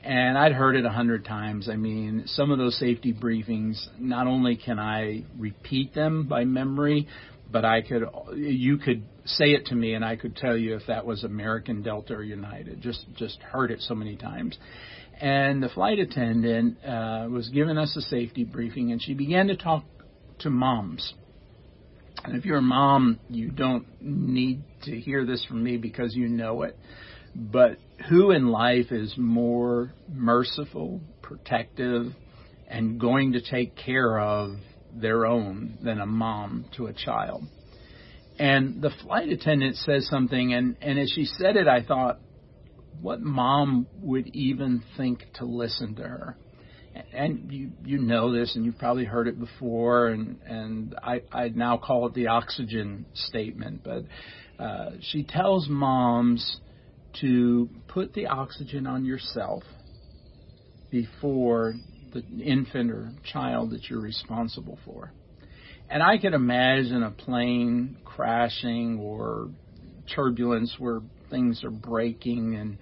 and 0.03 0.39
I'd 0.39 0.53
heard 0.53 0.75
it 0.75 0.87
a 0.87 0.91
hundred 0.91 1.27
times. 1.27 1.69
I 1.69 1.77
mean, 1.77 2.23
some 2.25 2.51
of 2.51 2.57
those 2.57 2.79
safety 2.79 3.13
briefings, 3.13 3.77
not 3.99 4.27
only 4.27 4.57
can 4.57 4.79
I 4.79 5.25
repeat 5.37 5.95
them 5.95 6.29
by 6.29 6.47
memory, 6.47 7.09
but 7.53 7.67
I 7.67 7.83
could, 7.83 8.05
you 8.35 8.79
could 8.79 9.03
say 9.27 9.51
it 9.51 9.67
to 9.67 9.75
me, 9.75 9.93
and 9.93 10.03
I 10.03 10.17
could 10.17 10.35
tell 10.35 10.57
you 10.57 10.77
if 10.77 10.87
that 10.87 11.05
was 11.05 11.25
American 11.25 11.83
Delta 11.83 12.15
or 12.15 12.23
United. 12.23 12.81
Just 12.81 13.05
just 13.17 13.39
heard 13.43 13.71
it 13.71 13.83
so 13.83 13.95
many 13.95 14.17
times. 14.17 14.57
And 15.21 15.63
the 15.63 15.69
flight 15.69 15.99
attendant 15.99 16.83
uh, 16.83 17.27
was 17.31 17.51
giving 17.51 17.77
us 17.77 17.95
a 17.97 18.01
safety 18.01 18.45
briefing, 18.45 18.93
and 18.93 19.03
she 19.03 19.13
began 19.13 19.49
to 19.49 19.57
talk 19.57 19.85
to 20.41 20.51
moms. 20.51 21.15
And 22.25 22.37
if 22.37 22.45
you're 22.45 22.59
a 22.59 22.63
mom, 22.63 23.21
you 23.29 23.51
don't 23.51 23.87
need 24.01 24.63
to 24.83 24.99
hear 24.99 25.25
this 25.25 25.45
from 25.45 25.63
me 25.63 25.77
because 25.77 26.15
you 26.15 26.29
know 26.29 26.63
it. 26.63 26.77
But 27.35 27.79
who 28.09 28.31
in 28.31 28.49
life 28.49 28.91
is 28.91 29.15
more 29.17 29.93
merciful, 30.13 31.01
protective, 31.23 32.07
and 32.69 32.99
going 32.99 33.33
to 33.33 33.41
take 33.41 33.77
care 33.77 34.19
of 34.19 34.57
their 34.93 35.27
own 35.27 35.79
than 35.83 36.01
a 36.01 36.07
mom 36.07 36.65
to 36.77 36.87
a 36.87 36.93
child? 36.93 37.45
And 38.39 38.83
the 38.83 38.91
flight 39.03 39.29
attendant 39.29 39.77
says 39.77 40.09
something, 40.09 40.53
and, 40.53 40.77
and 40.81 40.99
as 40.99 41.11
she 41.15 41.25
said 41.25 41.57
it, 41.57 41.69
I 41.69 41.83
thought, 41.83 42.19
what 43.01 43.21
mom 43.21 43.87
would 44.01 44.29
even 44.29 44.83
think 44.97 45.25
to 45.35 45.45
listen 45.45 45.95
to 45.97 46.03
her? 46.03 46.37
And 47.13 47.51
you 47.51 47.73
you 47.85 47.99
know 47.99 48.33
this, 48.33 48.55
and 48.57 48.65
you've 48.65 48.79
probably 48.79 49.05
heard 49.05 49.29
it 49.29 49.39
before, 49.39 50.09
and 50.09 50.41
and 50.47 50.95
I 51.03 51.23
I 51.33 51.49
now 51.49 51.77
call 51.77 52.07
it 52.07 52.15
the 52.15 52.29
oxygen 52.29 53.07
statement. 53.15 53.83
But 53.83 54.05
uh, 54.63 54.91
she 55.01 55.25
tells 55.25 55.69
moms 55.69 56.61
to 57.21 57.69
put 57.89 58.13
the 58.13 58.27
oxygen 58.27 58.87
on 58.87 59.05
yourself 59.05 59.63
before 60.91 61.75
the 62.13 62.23
infant 62.43 62.91
or 62.91 63.13
child 63.25 63.71
that 63.71 63.89
you're 63.89 64.01
responsible 64.01 64.79
for. 64.85 65.13
And 65.89 66.03
I 66.03 66.19
can 66.19 66.35
imagine 66.35 67.03
a 67.03 67.11
plane 67.11 67.99
crashing 68.05 68.99
or 68.99 69.51
turbulence 70.15 70.75
where 70.79 71.01
things 71.31 71.63
are 71.65 71.71
breaking 71.71 72.57
and 72.57 72.79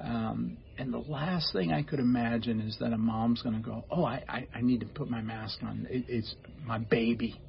um, 0.00 0.58
and 0.78 0.92
the 0.92 0.98
last 0.98 1.52
thing 1.52 1.72
I 1.72 1.82
could 1.82 2.00
imagine 2.00 2.60
is 2.60 2.76
that 2.80 2.92
a 2.92 2.98
mom's 2.98 3.42
going 3.42 3.56
to 3.56 3.62
go, 3.62 3.84
"Oh, 3.90 4.04
I, 4.04 4.22
I, 4.28 4.46
I 4.54 4.60
need 4.60 4.80
to 4.80 4.86
put 4.86 5.10
my 5.10 5.20
mask 5.20 5.58
on. 5.62 5.86
It, 5.90 6.04
it's 6.08 6.34
my 6.64 6.78
baby, 6.78 7.40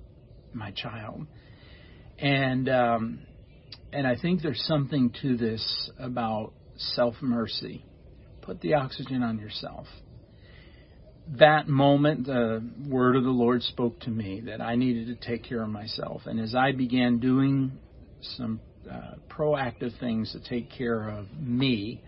my 0.53 0.71
child," 0.71 1.27
and 2.17 2.67
um, 2.69 3.19
and 3.93 4.07
I 4.07 4.15
think 4.15 4.41
there's 4.41 4.63
something 4.65 5.13
to 5.21 5.38
this 5.38 5.91
about 6.00 6.53
self 6.77 7.15
mercy. 7.21 7.86
Put 8.41 8.62
the 8.62 8.74
oxygen 8.75 9.21
on 9.21 9.38
yourself 9.38 9.86
that 11.38 11.67
moment, 11.67 12.25
the 12.25 12.63
word 12.88 13.15
of 13.15 13.24
the 13.24 13.29
Lord 13.29 13.62
spoke 13.62 14.00
to 14.01 14.09
me 14.09 14.41
that 14.48 14.62
I 14.62 14.75
needed 14.75 15.07
to 15.07 15.27
take 15.27 15.43
care 15.43 15.62
of 15.62 15.69
myself. 15.69 16.24
And 16.25 16.39
as 16.39 16.55
I 16.55 16.71
began 16.71 17.19
doing 17.19 17.77
some 18.21 18.62
uh, 18.89 19.15
proactive 19.29 19.98
things 20.00 20.31
to 20.31 20.39
take 20.39 20.71
care 20.71 21.09
of 21.09 21.27
me, 21.38 22.01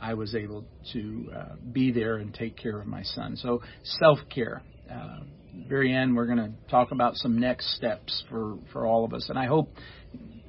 I 0.00 0.14
was 0.14 0.34
able 0.34 0.64
to 0.92 1.32
uh, 1.34 1.44
be 1.72 1.92
there 1.92 2.16
and 2.16 2.32
take 2.34 2.56
care 2.56 2.80
of 2.80 2.86
my 2.86 3.02
son. 3.02 3.36
So, 3.36 3.62
self 3.82 4.18
care. 4.32 4.62
Uh, 4.90 5.20
very 5.68 5.94
end, 5.94 6.16
we're 6.16 6.26
going 6.26 6.38
to 6.38 6.52
talk 6.70 6.90
about 6.90 7.14
some 7.16 7.38
next 7.38 7.76
steps 7.76 8.24
for, 8.28 8.58
for 8.72 8.86
all 8.86 9.04
of 9.04 9.14
us. 9.14 9.28
And 9.28 9.38
I 9.38 9.46
hope 9.46 9.70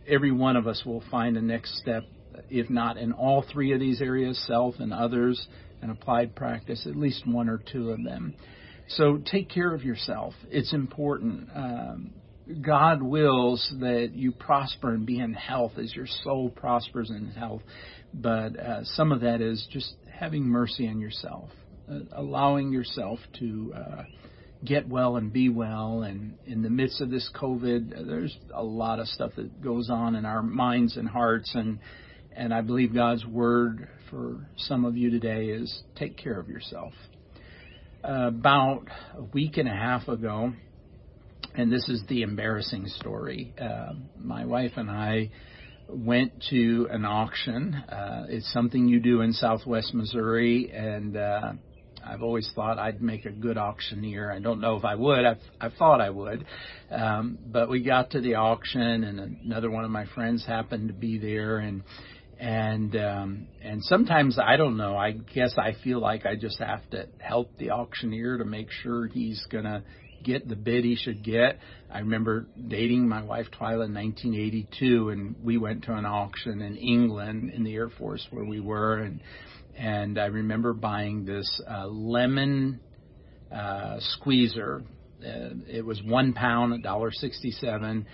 every 0.07 0.31
one 0.31 0.55
of 0.55 0.67
us 0.67 0.83
will 0.85 1.03
find 1.11 1.37
a 1.37 1.41
next 1.41 1.77
step, 1.79 2.03
if 2.49 2.69
not 2.69 2.97
in 2.97 3.11
all 3.11 3.45
three 3.51 3.71
of 3.73 3.79
these 3.79 4.01
areas 4.01 4.43
self 4.47 4.75
and 4.79 4.93
others 4.93 5.47
and 5.81 5.91
applied 5.91 6.35
practice, 6.35 6.85
at 6.87 6.95
least 6.95 7.27
one 7.27 7.49
or 7.49 7.61
two 7.71 7.91
of 7.91 8.03
them. 8.03 8.33
So 8.89 9.19
take 9.31 9.49
care 9.49 9.73
of 9.73 9.83
yourself. 9.83 10.33
It's 10.49 10.73
important. 10.73 11.49
Um, 11.55 12.13
God 12.61 13.01
wills 13.01 13.73
that 13.79 14.11
you 14.13 14.31
prosper 14.31 14.93
and 14.93 15.05
be 15.05 15.19
in 15.19 15.33
health 15.33 15.73
as 15.77 15.95
your 15.95 16.07
soul 16.23 16.49
prospers 16.49 17.09
in 17.09 17.31
health. 17.31 17.61
But 18.13 18.59
uh, 18.59 18.83
some 18.83 19.11
of 19.11 19.21
that 19.21 19.41
is 19.41 19.67
just 19.71 19.95
having 20.11 20.43
mercy 20.43 20.87
on 20.87 20.99
yourself, 20.99 21.49
uh, 21.89 21.99
allowing 22.11 22.71
yourself 22.71 23.19
to 23.39 23.73
uh, 23.75 24.03
get 24.63 24.87
well 24.87 25.17
and 25.17 25.33
be 25.33 25.49
well. 25.49 26.03
And 26.03 26.37
in 26.45 26.61
the 26.61 26.69
midst 26.69 27.01
of 27.01 27.09
this 27.09 27.29
COVID, 27.35 28.07
there's 28.07 28.35
a 28.53 28.63
lot 28.63 28.99
of 28.99 29.07
stuff 29.07 29.31
that 29.37 29.61
goes 29.61 29.89
on 29.89 30.15
in 30.15 30.25
our 30.25 30.43
minds 30.43 30.97
and 30.97 31.09
hearts. 31.09 31.51
And 31.55 31.79
and 32.35 32.53
I 32.53 32.61
believe 32.61 32.93
God's 32.93 33.25
word 33.25 33.87
for 34.09 34.47
some 34.57 34.85
of 34.85 34.97
you 34.97 35.09
today 35.09 35.45
is 35.47 35.83
take 35.95 36.17
care 36.17 36.39
of 36.39 36.49
yourself. 36.49 36.93
Uh, 38.03 38.27
about 38.27 38.83
a 39.17 39.23
week 39.23 39.57
and 39.57 39.67
a 39.67 39.73
half 39.73 40.07
ago, 40.07 40.53
and 41.57 41.71
this 41.71 41.87
is 41.87 42.03
the 42.07 42.21
embarrassing 42.21 42.87
story, 42.87 43.53
uh, 43.59 43.93
my 44.19 44.45
wife 44.45 44.73
and 44.75 44.89
I 44.89 45.31
went 45.87 46.43
to 46.49 46.87
an 46.91 47.05
auction. 47.05 47.73
Uh, 47.73 48.25
it's 48.29 48.51
something 48.51 48.87
you 48.87 48.99
do 48.99 49.21
in 49.21 49.31
southwest 49.31 49.93
Missouri, 49.93 50.71
and 50.73 51.15
uh, 51.15 51.53
I've 52.05 52.23
always 52.23 52.49
thought 52.55 52.77
I'd 52.77 53.01
make 53.01 53.25
a 53.25 53.31
good 53.31 53.57
auctioneer. 53.57 54.31
I 54.31 54.39
don't 54.39 54.59
know 54.59 54.75
if 54.75 54.83
I 54.83 54.95
would. 54.95 55.25
I 55.25 55.69
thought 55.77 56.01
I 56.01 56.09
would. 56.09 56.45
Um, 56.91 57.37
but 57.45 57.69
we 57.69 57.83
got 57.83 58.11
to 58.11 58.21
the 58.21 58.35
auction, 58.35 59.03
and 59.03 59.37
another 59.45 59.71
one 59.71 59.85
of 59.85 59.91
my 59.91 60.05
friends 60.07 60.45
happened 60.45 60.89
to 60.89 60.93
be 60.93 61.17
there, 61.17 61.59
and 61.59 61.83
and 62.39 62.95
um, 62.97 63.47
and 63.63 63.81
sometimes 63.83 64.37
I 64.37 64.57
don't 64.57 64.75
know. 64.75 64.97
I 64.97 65.11
guess 65.11 65.55
I 65.57 65.75
feel 65.83 65.99
like 65.99 66.25
I 66.25 66.35
just 66.35 66.59
have 66.59 66.87
to 66.89 67.07
help 67.19 67.55
the 67.57 67.71
auctioneer 67.71 68.39
to 68.39 68.45
make 68.45 68.69
sure 68.71 69.07
he's 69.07 69.45
gonna 69.49 69.83
get 70.25 70.47
the 70.47 70.55
bid 70.55 70.83
he 70.83 70.95
should 70.95 71.23
get. 71.23 71.59
I 71.89 71.99
remember 71.99 72.47
dating 72.67 73.07
my 73.07 73.23
wife 73.23 73.47
Twyla 73.51 73.85
in 73.85 73.93
1982, 73.93 75.09
and 75.09 75.35
we 75.43 75.57
went 75.57 75.83
to 75.85 75.93
an 75.93 76.05
auction 76.05 76.61
in 76.61 76.75
England 76.75 77.51
in 77.51 77.63
the 77.63 77.73
Air 77.73 77.89
Force 77.89 78.25
where 78.31 78.43
we 78.43 78.59
were, 78.59 78.97
and 78.97 79.21
and 79.77 80.19
I 80.19 80.25
remember 80.25 80.73
buying 80.73 81.25
this 81.25 81.61
uh, 81.69 81.87
lemon 81.87 82.79
uh, 83.53 83.97
squeezer. 83.99 84.83
Uh, 85.21 85.55
it 85.67 85.85
was 85.85 86.01
one 86.03 86.33
pound, 86.33 86.73
a 86.73 86.79
dollar 86.79 87.11
sixty-seven 87.11 88.05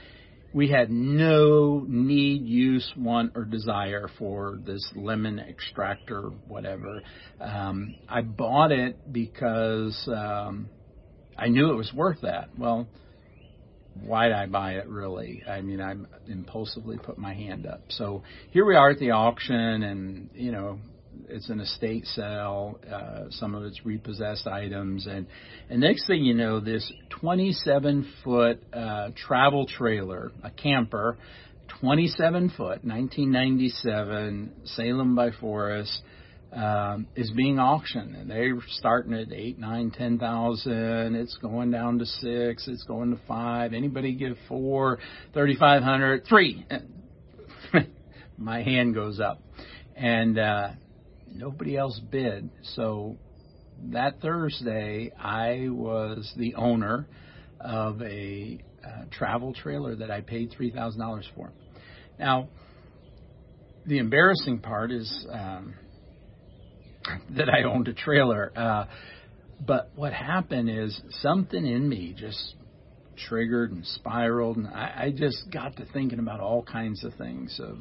we 0.53 0.69
had 0.69 0.91
no 0.91 1.85
need, 1.87 2.45
use, 2.45 2.91
want, 2.97 3.33
or 3.35 3.45
desire 3.45 4.09
for 4.19 4.59
this 4.65 4.85
lemon 4.95 5.39
extractor, 5.39 6.31
whatever. 6.47 7.01
Um, 7.39 7.95
I 8.09 8.21
bought 8.21 8.71
it 8.71 9.13
because 9.13 9.97
um, 10.13 10.69
I 11.41 11.47
knew 11.47 11.71
it 11.71 11.75
was 11.75 11.91
worth 11.91 12.21
that. 12.21 12.49
Well, 12.55 12.87
why'd 13.99 14.31
I 14.31 14.45
buy 14.45 14.73
it 14.73 14.87
really? 14.87 15.43
I 15.49 15.61
mean, 15.61 15.81
I 15.81 15.95
impulsively 16.31 16.99
put 16.99 17.17
my 17.17 17.33
hand 17.33 17.65
up. 17.65 17.81
So 17.89 18.21
here 18.51 18.63
we 18.63 18.75
are 18.75 18.91
at 18.91 18.99
the 18.99 19.09
auction, 19.09 19.55
and 19.81 20.29
you 20.35 20.51
know, 20.51 20.77
it's 21.29 21.49
an 21.49 21.59
estate 21.59 22.05
sale. 22.05 22.79
Uh, 22.87 23.31
some 23.31 23.55
of 23.55 23.63
it's 23.63 23.83
repossessed 23.83 24.45
items, 24.45 25.07
and 25.07 25.25
and 25.67 25.81
next 25.81 26.05
thing 26.05 26.23
you 26.23 26.35
know, 26.35 26.59
this 26.59 26.91
27 27.09 28.07
foot 28.23 28.63
uh, 28.71 29.09
travel 29.15 29.65
trailer, 29.65 30.31
a 30.43 30.51
camper, 30.51 31.17
27 31.79 32.49
foot, 32.49 32.85
1997, 32.85 34.51
Salem 34.65 35.15
by 35.15 35.31
Forest, 35.31 36.03
um, 36.53 37.07
is 37.15 37.31
being 37.31 37.59
auctioned, 37.59 38.15
and 38.15 38.29
they're 38.29 38.57
starting 38.71 39.13
at 39.13 39.31
eight, 39.31 39.57
nine, 39.57 39.91
ten 39.91 40.19
thousand. 40.19 41.15
It's 41.15 41.37
going 41.41 41.71
down 41.71 41.99
to 41.99 42.05
six. 42.05 42.67
It's 42.67 42.83
going 42.83 43.11
to 43.11 43.21
five. 43.27 43.73
Anybody 43.73 44.13
give 44.13 44.35
four, 44.47 44.99
thirty-five 45.33 45.81
hundred, 45.81 46.25
three. 46.27 46.65
My 48.37 48.63
hand 48.63 48.93
goes 48.93 49.19
up, 49.19 49.41
and 49.95 50.37
uh, 50.37 50.69
nobody 51.33 51.77
else 51.77 51.99
bid. 52.11 52.49
So 52.75 53.17
that 53.91 54.19
Thursday, 54.21 55.11
I 55.17 55.67
was 55.69 56.33
the 56.35 56.55
owner 56.55 57.07
of 57.61 58.01
a 58.01 58.59
uh, 58.85 59.05
travel 59.11 59.53
trailer 59.53 59.95
that 59.95 60.11
I 60.11 60.19
paid 60.21 60.51
three 60.51 60.71
thousand 60.71 60.99
dollars 60.99 61.29
for. 61.33 61.51
Now, 62.19 62.49
the 63.85 63.99
embarrassing 63.99 64.59
part 64.59 64.91
is 64.91 65.25
um, 65.31 65.75
that 67.37 67.49
I 67.49 67.63
owned 67.63 67.87
a 67.87 67.93
trailer. 67.93 68.51
Uh, 68.55 68.85
but 69.65 69.91
what 69.95 70.13
happened 70.13 70.69
is 70.69 70.99
something 71.21 71.65
in 71.65 71.87
me 71.87 72.15
just 72.17 72.55
triggered 73.27 73.71
and 73.71 73.85
spiraled, 73.85 74.57
and 74.57 74.67
I, 74.67 74.93
I 75.05 75.13
just 75.15 75.51
got 75.51 75.77
to 75.77 75.85
thinking 75.93 76.19
about 76.19 76.39
all 76.39 76.63
kinds 76.63 77.03
of 77.03 77.13
things 77.15 77.59
of 77.61 77.79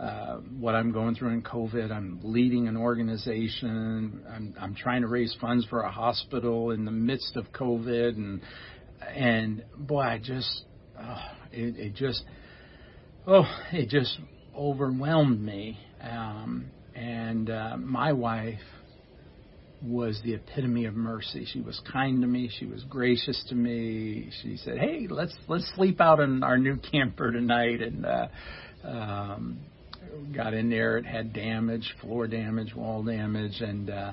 uh, 0.00 0.36
what 0.58 0.74
I'm 0.74 0.92
going 0.92 1.14
through 1.14 1.30
in 1.30 1.42
COVID. 1.42 1.92
I'm 1.92 2.20
leading 2.22 2.66
an 2.66 2.76
organization. 2.76 4.24
I'm, 4.28 4.54
I'm 4.60 4.74
trying 4.74 5.02
to 5.02 5.08
raise 5.08 5.36
funds 5.40 5.66
for 5.66 5.82
a 5.82 5.90
hospital 5.90 6.70
in 6.70 6.84
the 6.84 6.90
midst 6.90 7.36
of 7.36 7.52
COVID, 7.52 8.16
and 8.16 8.40
and 9.14 9.64
boy, 9.76 10.00
I 10.00 10.18
just 10.18 10.64
oh, 10.98 11.22
it, 11.52 11.76
it 11.76 11.94
just 11.94 12.24
oh 13.26 13.44
it 13.72 13.88
just 13.90 14.18
overwhelmed 14.56 15.40
me. 15.40 15.78
Um, 16.00 16.70
and 16.94 17.50
uh, 17.50 17.76
my 17.76 18.12
wife 18.12 18.60
was 19.84 20.20
the 20.24 20.34
epitome 20.34 20.84
of 20.84 20.94
mercy. 20.94 21.46
She 21.52 21.60
was 21.60 21.80
kind 21.92 22.20
to 22.22 22.26
me. 22.26 22.50
She 22.58 22.66
was 22.66 22.84
gracious 22.84 23.44
to 23.48 23.54
me. 23.54 24.30
She 24.42 24.56
said, 24.58 24.78
"Hey, 24.78 25.06
let's 25.08 25.36
let's 25.48 25.70
sleep 25.74 26.00
out 26.00 26.20
in 26.20 26.42
our 26.42 26.58
new 26.58 26.76
camper 26.76 27.32
tonight." 27.32 27.82
And 27.82 28.06
uh, 28.06 28.28
um, 28.84 29.58
got 30.34 30.54
in 30.54 30.70
there. 30.70 30.98
It 30.98 31.06
had 31.06 31.32
damage, 31.32 31.94
floor 32.00 32.26
damage, 32.26 32.74
wall 32.74 33.02
damage, 33.02 33.60
and 33.60 33.90
uh, 33.90 34.12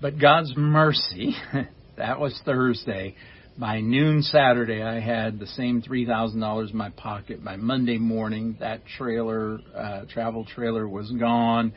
but 0.00 0.18
God's 0.18 0.52
mercy. 0.56 1.34
that 1.96 2.18
was 2.18 2.40
Thursday. 2.44 3.14
By 3.58 3.80
noon 3.80 4.22
Saturday, 4.22 4.84
I 4.84 5.00
had 5.00 5.40
the 5.40 5.46
same 5.48 5.82
three 5.82 6.06
thousand 6.06 6.38
dollars 6.38 6.70
in 6.70 6.76
my 6.76 6.90
pocket. 6.90 7.44
By 7.44 7.56
Monday 7.56 7.98
morning, 7.98 8.56
that 8.60 8.86
trailer, 8.86 9.58
uh, 9.74 10.04
travel 10.04 10.44
trailer, 10.44 10.88
was 10.88 11.10
gone, 11.10 11.72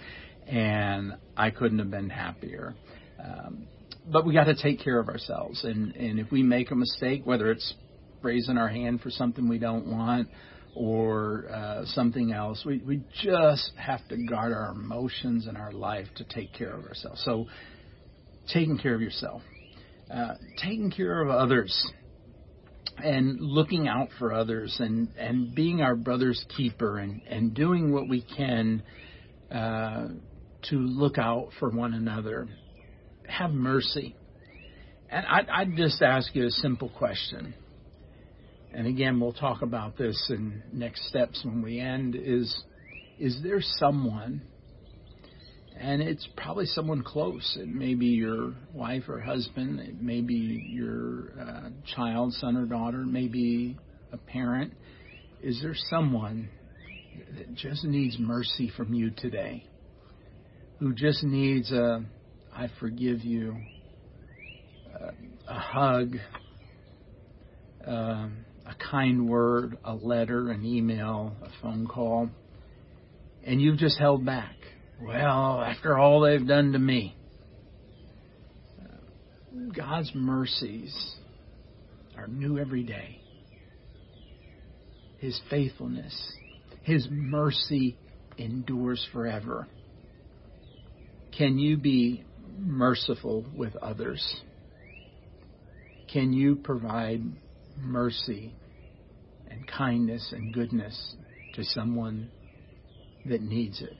and 0.45 1.13
I 1.35 1.49
couldn't 1.49 1.79
have 1.79 1.89
been 1.89 2.11
happier. 2.11 2.75
Um, 3.19 3.65
but 4.05 4.27
we 4.27 4.33
got 4.35 4.43
to 4.43 4.53
take 4.53 4.79
care 4.79 4.99
of 4.99 5.09
ourselves, 5.09 5.63
and 5.63 5.95
and 5.95 6.19
if 6.19 6.31
we 6.31 6.43
make 6.43 6.69
a 6.69 6.75
mistake, 6.75 7.25
whether 7.25 7.49
it's 7.49 7.73
raising 8.21 8.59
our 8.59 8.69
hand 8.69 9.01
for 9.01 9.09
something 9.09 9.49
we 9.49 9.57
don't 9.57 9.87
want 9.87 10.29
or 10.75 11.49
uh, 11.51 11.85
something 11.85 12.31
else, 12.31 12.63
we 12.63 12.77
we 12.85 13.01
just 13.23 13.71
have 13.75 14.07
to 14.09 14.17
guard 14.17 14.53
our 14.53 14.69
emotions 14.69 15.47
and 15.47 15.57
our 15.57 15.71
life 15.71 16.05
to 16.17 16.25
take 16.25 16.53
care 16.53 16.75
of 16.75 16.85
ourselves. 16.85 17.23
So, 17.25 17.47
taking 18.53 18.77
care 18.77 18.93
of 18.93 19.01
yourself 19.01 19.41
uh, 20.13 20.35
taking 20.57 20.91
care 20.91 21.21
of 21.21 21.29
others 21.29 21.91
and 22.97 23.39
looking 23.39 23.87
out 23.87 24.09
for 24.19 24.33
others 24.33 24.75
and, 24.79 25.09
and 25.17 25.55
being 25.55 25.81
our 25.81 25.95
brother's 25.95 26.43
keeper 26.55 26.97
and, 26.99 27.21
and 27.27 27.53
doing 27.53 27.91
what 27.91 28.09
we 28.09 28.21
can 28.21 28.83
uh, 29.51 30.07
to 30.63 30.75
look 30.75 31.17
out 31.17 31.49
for 31.59 31.69
one 31.69 31.93
another. 31.93 32.47
Have 33.27 33.51
mercy. 33.51 34.15
And 35.09 35.25
I, 35.25 35.41
I'd 35.51 35.75
just 35.75 36.01
ask 36.01 36.35
you 36.35 36.45
a 36.45 36.51
simple 36.51 36.89
question. 36.89 37.53
And 38.73 38.87
again, 38.87 39.19
we'll 39.19 39.33
talk 39.33 39.61
about 39.61 39.97
this 39.97 40.29
in 40.29 40.63
next 40.71 41.07
steps 41.09 41.41
when 41.43 41.61
we 41.61 41.79
end. 41.79 42.15
Is 42.15 42.63
is 43.19 43.39
there 43.43 43.59
someone 43.61 44.41
and 45.79 46.01
it's 46.01 46.27
probably 46.37 46.65
someone 46.65 47.03
close. 47.03 47.57
It 47.59 47.67
may 47.67 47.95
be 47.95 48.07
your 48.07 48.53
wife 48.73 49.03
or 49.07 49.19
husband. 49.19 49.79
It 49.79 50.01
may 50.01 50.21
be 50.21 50.65
your 50.69 51.33
uh, 51.39 51.69
child, 51.95 52.33
son 52.33 52.57
or 52.57 52.65
daughter. 52.65 53.01
It 53.01 53.07
may 53.07 53.27
be 53.27 53.77
a 54.11 54.17
parent. 54.17 54.73
Is 55.41 55.59
there 55.61 55.75
someone 55.89 56.49
that 57.35 57.53
just 57.55 57.83
needs 57.83 58.17
mercy 58.19 58.71
from 58.75 58.93
you 58.93 59.11
today? 59.11 59.65
Who 60.79 60.93
just 60.93 61.23
needs 61.23 61.71
a, 61.71 62.03
I 62.53 62.67
forgive 62.79 63.23
you, 63.23 63.55
a, 64.93 65.51
a 65.51 65.59
hug, 65.59 66.17
uh, 67.87 68.27
a 68.65 68.75
kind 68.91 69.27
word, 69.27 69.77
a 69.83 69.93
letter, 69.95 70.49
an 70.49 70.65
email, 70.65 71.35
a 71.43 71.49
phone 71.61 71.87
call, 71.87 72.29
and 73.43 73.61
you've 73.61 73.77
just 73.77 73.97
held 73.97 74.25
back 74.25 74.55
well, 75.01 75.61
after 75.61 75.97
all 75.97 76.21
they've 76.21 76.45
done 76.45 76.73
to 76.73 76.79
me, 76.79 77.15
God's 79.75 80.11
mercies 80.13 80.93
are 82.17 82.27
new 82.27 82.57
every 82.57 82.83
day. 82.83 83.19
His 85.17 85.39
faithfulness, 85.49 86.15
His 86.83 87.07
mercy 87.09 87.97
endures 88.37 89.05
forever. 89.13 89.67
Can 91.37 91.57
you 91.57 91.77
be 91.77 92.23
merciful 92.59 93.45
with 93.55 93.75
others? 93.77 94.41
Can 96.11 96.33
you 96.33 96.57
provide 96.57 97.23
mercy 97.77 98.53
and 99.49 99.65
kindness 99.67 100.33
and 100.35 100.53
goodness 100.53 101.15
to 101.53 101.63
someone 101.63 102.29
that 103.25 103.41
needs 103.41 103.81
it? 103.81 103.95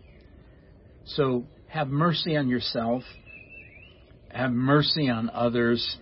So 1.06 1.46
have 1.68 1.88
mercy 1.88 2.36
on 2.38 2.48
yourself, 2.48 3.04
have 4.30 4.52
mercy 4.52 5.10
on 5.10 5.30
others. 5.34 5.98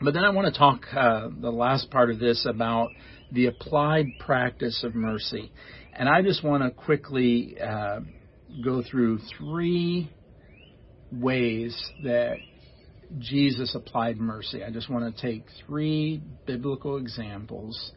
But 0.00 0.14
then 0.14 0.24
I 0.24 0.30
want 0.30 0.52
to 0.52 0.58
talk 0.58 0.82
uh, 0.94 1.28
the 1.40 1.50
last 1.50 1.90
part 1.90 2.10
of 2.10 2.18
this 2.18 2.46
about 2.48 2.92
the 3.30 3.46
applied 3.46 4.06
practice 4.18 4.82
of 4.84 4.94
mercy. 4.94 5.50
And 5.92 6.08
I 6.08 6.22
just 6.22 6.42
want 6.42 6.62
to 6.62 6.70
quickly 6.70 7.56
uh, 7.60 8.00
go 8.64 8.82
through 8.82 9.20
three 9.38 10.10
ways 11.12 11.90
that 12.02 12.38
Jesus 13.18 13.74
applied 13.74 14.18
mercy. 14.18 14.64
I 14.64 14.70
just 14.70 14.90
want 14.90 15.14
to 15.14 15.22
take 15.22 15.44
three 15.66 16.20
biblical 16.46 16.96
examples 16.96 17.92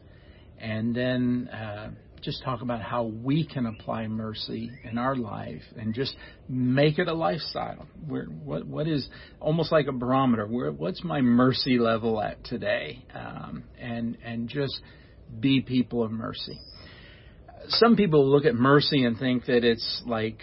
and 0.60 0.94
then 0.94 1.48
uh, 1.48 1.90
just 2.22 2.42
talk 2.42 2.62
about 2.62 2.80
how 2.80 3.04
we 3.04 3.46
can 3.46 3.66
apply 3.66 4.06
mercy 4.08 4.70
in 4.84 4.98
our 4.98 5.16
life 5.16 5.62
and 5.76 5.94
just 5.94 6.14
make 6.48 6.98
it 6.98 7.08
a 7.08 7.14
lifestyle. 7.14 7.86
Where 8.06 8.24
what 8.24 8.66
what 8.66 8.88
is 8.88 9.08
almost 9.40 9.72
like 9.72 9.86
a 9.86 9.92
barometer? 9.92 10.46
Where 10.46 10.72
what's 10.72 11.02
my 11.04 11.20
mercy 11.20 11.78
level 11.78 12.20
at 12.20 12.44
today? 12.44 13.04
Um, 13.14 13.64
and 13.78 14.18
and 14.24 14.48
just 14.48 14.80
be 15.40 15.60
people 15.60 16.02
of 16.02 16.10
mercy. 16.10 16.58
Some 17.68 17.96
people 17.96 18.30
look 18.30 18.44
at 18.44 18.54
mercy 18.54 19.04
and 19.04 19.18
think 19.18 19.46
that 19.46 19.64
it's 19.64 20.02
like 20.06 20.40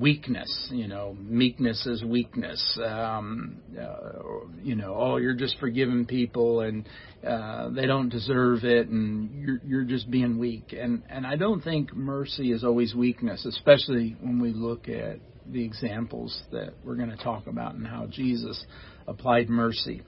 weakness. 0.00 0.68
You 0.72 0.88
know, 0.88 1.16
meekness 1.20 1.86
is 1.86 2.02
weakness. 2.02 2.78
Um, 2.84 3.58
uh, 3.78 4.46
you 4.62 4.74
know, 4.74 4.94
oh, 4.96 5.16
you're 5.16 5.34
just 5.34 5.58
forgiving 5.58 6.06
people 6.06 6.60
and 6.60 6.88
uh, 7.26 7.68
they 7.70 7.86
don't 7.86 8.08
deserve 8.08 8.64
it, 8.64 8.88
and 8.88 9.30
you're 9.44 9.60
you're 9.64 9.84
just 9.84 10.10
being 10.10 10.38
weak. 10.38 10.74
And 10.78 11.02
and 11.08 11.26
I 11.26 11.36
don't 11.36 11.62
think 11.62 11.94
mercy 11.94 12.52
is 12.52 12.64
always 12.64 12.94
weakness, 12.94 13.44
especially 13.44 14.16
when 14.20 14.40
we 14.40 14.52
look 14.52 14.88
at 14.88 15.18
the 15.46 15.64
examples 15.64 16.42
that 16.52 16.74
we're 16.84 16.96
going 16.96 17.10
to 17.10 17.22
talk 17.22 17.46
about 17.46 17.74
and 17.74 17.86
how 17.86 18.06
Jesus 18.06 18.64
applied 19.06 19.48
mercy. 19.48 20.02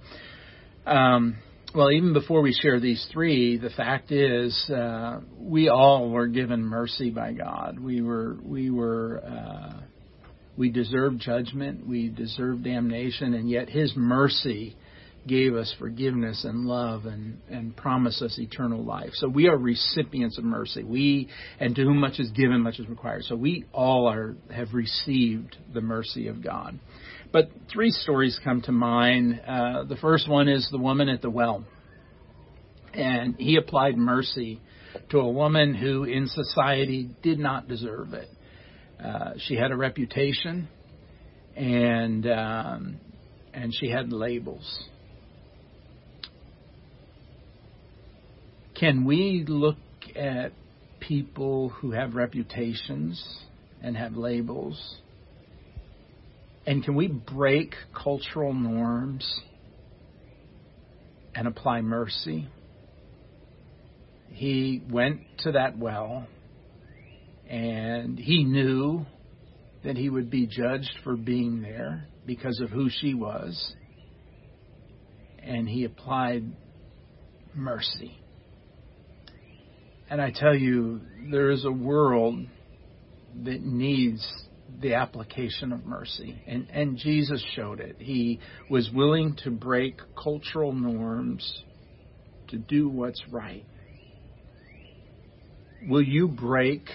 Um, 0.86 1.36
well, 1.74 1.90
even 1.90 2.12
before 2.12 2.42
we 2.42 2.52
share 2.52 2.80
these 2.80 3.06
three, 3.12 3.56
the 3.56 3.70
fact 3.70 4.12
is 4.12 4.70
uh, 4.70 5.20
we 5.38 5.68
all 5.68 6.10
were 6.10 6.26
given 6.26 6.62
mercy 6.62 7.10
by 7.10 7.32
God. 7.32 7.78
We 7.78 8.02
were 8.02 8.36
we 8.44 8.70
were 8.70 9.22
uh, 9.24 9.80
we 10.56 10.70
deserved 10.70 11.20
judgment, 11.20 11.86
we 11.86 12.08
deserved 12.08 12.64
damnation, 12.64 13.34
and 13.34 13.48
yet 13.48 13.70
His 13.70 13.94
mercy 13.96 14.76
gave 15.26 15.54
us 15.54 15.72
forgiveness 15.78 16.44
and 16.44 16.66
love 16.66 17.06
and, 17.06 17.38
and 17.48 17.76
promised 17.76 18.22
us 18.22 18.38
eternal 18.38 18.84
life. 18.84 19.10
So 19.14 19.28
we 19.28 19.48
are 19.48 19.56
recipients 19.56 20.36
of 20.36 20.44
mercy. 20.44 20.82
We 20.82 21.28
and 21.60 21.74
to 21.76 21.82
whom 21.82 21.98
much 21.98 22.18
is 22.18 22.30
given, 22.32 22.60
much 22.60 22.80
is 22.80 22.88
required. 22.88 23.24
So 23.24 23.36
we 23.36 23.64
all 23.72 24.08
are 24.08 24.34
have 24.52 24.74
received 24.74 25.56
the 25.72 25.80
mercy 25.80 26.28
of 26.28 26.42
God. 26.42 26.78
But 27.32 27.50
three 27.72 27.90
stories 27.90 28.38
come 28.44 28.60
to 28.62 28.72
mind. 28.72 29.40
Uh, 29.46 29.84
the 29.84 29.96
first 29.96 30.28
one 30.28 30.48
is 30.48 30.68
the 30.70 30.78
woman 30.78 31.08
at 31.08 31.22
the 31.22 31.30
well. 31.30 31.64
And 32.92 33.36
he 33.36 33.56
applied 33.56 33.96
mercy 33.96 34.60
to 35.10 35.18
a 35.18 35.30
woman 35.30 35.74
who 35.74 36.04
in 36.04 36.28
society 36.28 37.08
did 37.22 37.38
not 37.38 37.68
deserve 37.68 38.12
it. 38.12 38.28
Uh, 39.02 39.32
she 39.38 39.56
had 39.56 39.70
a 39.70 39.76
reputation. 39.76 40.68
and 41.56 42.26
um, 42.26 43.00
and 43.52 43.74
she 43.74 43.90
had 43.90 44.12
labels. 44.12 44.84
Can 48.78 49.04
we 49.04 49.44
look 49.46 49.76
at 50.16 50.52
people 51.00 51.68
who 51.68 51.92
have 51.92 52.14
reputations 52.14 53.22
and 53.82 53.96
have 53.96 54.16
labels? 54.16 54.96
And 56.66 56.84
can 56.84 56.94
we 56.94 57.08
break 57.08 57.74
cultural 57.92 58.54
norms 58.54 59.40
and 61.34 61.48
apply 61.48 61.80
mercy? 61.80 62.48
He 64.28 64.82
went 64.88 65.22
to 65.40 65.52
that 65.52 65.76
well 65.76 66.26
and 67.48 68.18
he 68.18 68.44
knew 68.44 69.04
that 69.84 69.96
he 69.96 70.08
would 70.08 70.30
be 70.30 70.46
judged 70.46 70.92
for 71.02 71.16
being 71.16 71.60
there 71.60 72.06
because 72.24 72.60
of 72.60 72.70
who 72.70 72.88
she 72.88 73.14
was. 73.14 73.74
And 75.42 75.68
he 75.68 75.84
applied 75.84 76.44
mercy. 77.54 78.16
And 80.08 80.20
I 80.20 80.30
tell 80.30 80.54
you, 80.54 81.00
there 81.30 81.50
is 81.50 81.64
a 81.64 81.72
world 81.72 82.38
that 83.44 83.62
needs 83.62 84.26
the 84.80 84.94
application 84.94 85.72
of 85.72 85.84
mercy. 85.84 86.40
And, 86.46 86.68
and 86.70 86.96
Jesus 86.96 87.44
showed 87.54 87.80
it. 87.80 87.96
He 87.98 88.40
was 88.70 88.90
willing 88.92 89.36
to 89.44 89.50
break 89.50 90.00
cultural 90.20 90.72
norms 90.72 91.62
to 92.48 92.58
do 92.58 92.88
what's 92.88 93.22
right. 93.30 93.64
Will 95.88 96.02
you 96.02 96.28
break 96.28 96.88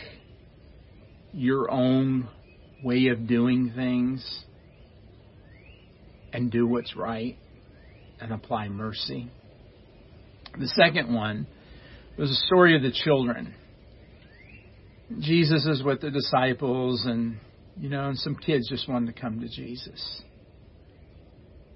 your 1.34 1.70
own 1.70 2.30
way 2.84 3.08
of 3.08 3.28
doing 3.28 3.74
things 3.76 4.44
and 6.32 6.52
do 6.52 6.68
what's 6.68 6.96
right 6.96 7.38
and 8.20 8.32
apply 8.32 8.70
mercy? 8.70 9.30
The 10.58 10.68
second 10.68 11.14
one 11.14 11.48
was 12.18 12.30
the 12.30 12.48
story 12.48 12.76
of 12.76 12.82
the 12.82 12.92
children. 12.92 13.54
Jesus 15.20 15.66
is 15.66 15.84
with 15.84 16.02
the 16.02 16.12
disciples, 16.12 17.04
and 17.06 17.38
you 17.80 17.90
know, 17.90 18.08
and 18.10 18.18
some 18.18 18.36
kids 18.36 18.70
just 18.70 18.88
wanted 18.90 19.14
to 19.16 19.22
come 19.22 19.40
to 19.42 19.48
Jesus. 19.48 20.22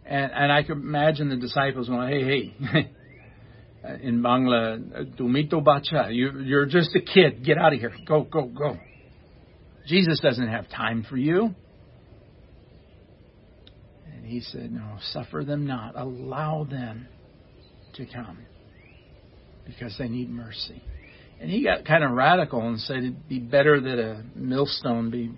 And 0.05 0.31
and 0.31 0.51
I 0.51 0.63
could 0.63 0.77
imagine 0.77 1.29
the 1.29 1.37
disciples 1.37 1.87
going, 1.87 2.09
"Hey, 2.09 2.53
hey." 2.71 2.91
In 4.03 4.21
Bangla, 4.21 5.17
Tumito 5.19 5.63
Bacha, 5.63 6.09
you, 6.11 6.39
you're 6.41 6.67
just 6.67 6.95
a 6.95 7.01
kid. 7.01 7.43
Get 7.43 7.57
out 7.57 7.73
of 7.73 7.79
here. 7.79 7.91
Go, 8.07 8.21
go, 8.21 8.45
go. 8.45 8.77
Jesus 9.87 10.19
doesn't 10.19 10.47
have 10.47 10.69
time 10.69 11.03
for 11.09 11.17
you. 11.17 11.55
And 14.13 14.23
he 14.23 14.41
said, 14.41 14.71
No, 14.71 14.97
suffer 15.13 15.43
them 15.43 15.65
not. 15.65 15.97
Allow 15.97 16.67
them 16.69 17.07
to 17.95 18.05
come 18.05 18.45
because 19.65 19.95
they 19.97 20.07
need 20.07 20.29
mercy. 20.29 20.83
And 21.39 21.49
he 21.49 21.63
got 21.63 21.85
kind 21.85 22.03
of 22.03 22.11
radical 22.11 22.61
and 22.61 22.79
said 22.79 22.97
it'd 22.97 23.27
be 23.27 23.39
better 23.39 23.81
that 23.81 23.99
a 23.99 24.23
millstone 24.35 25.09
be 25.09 25.31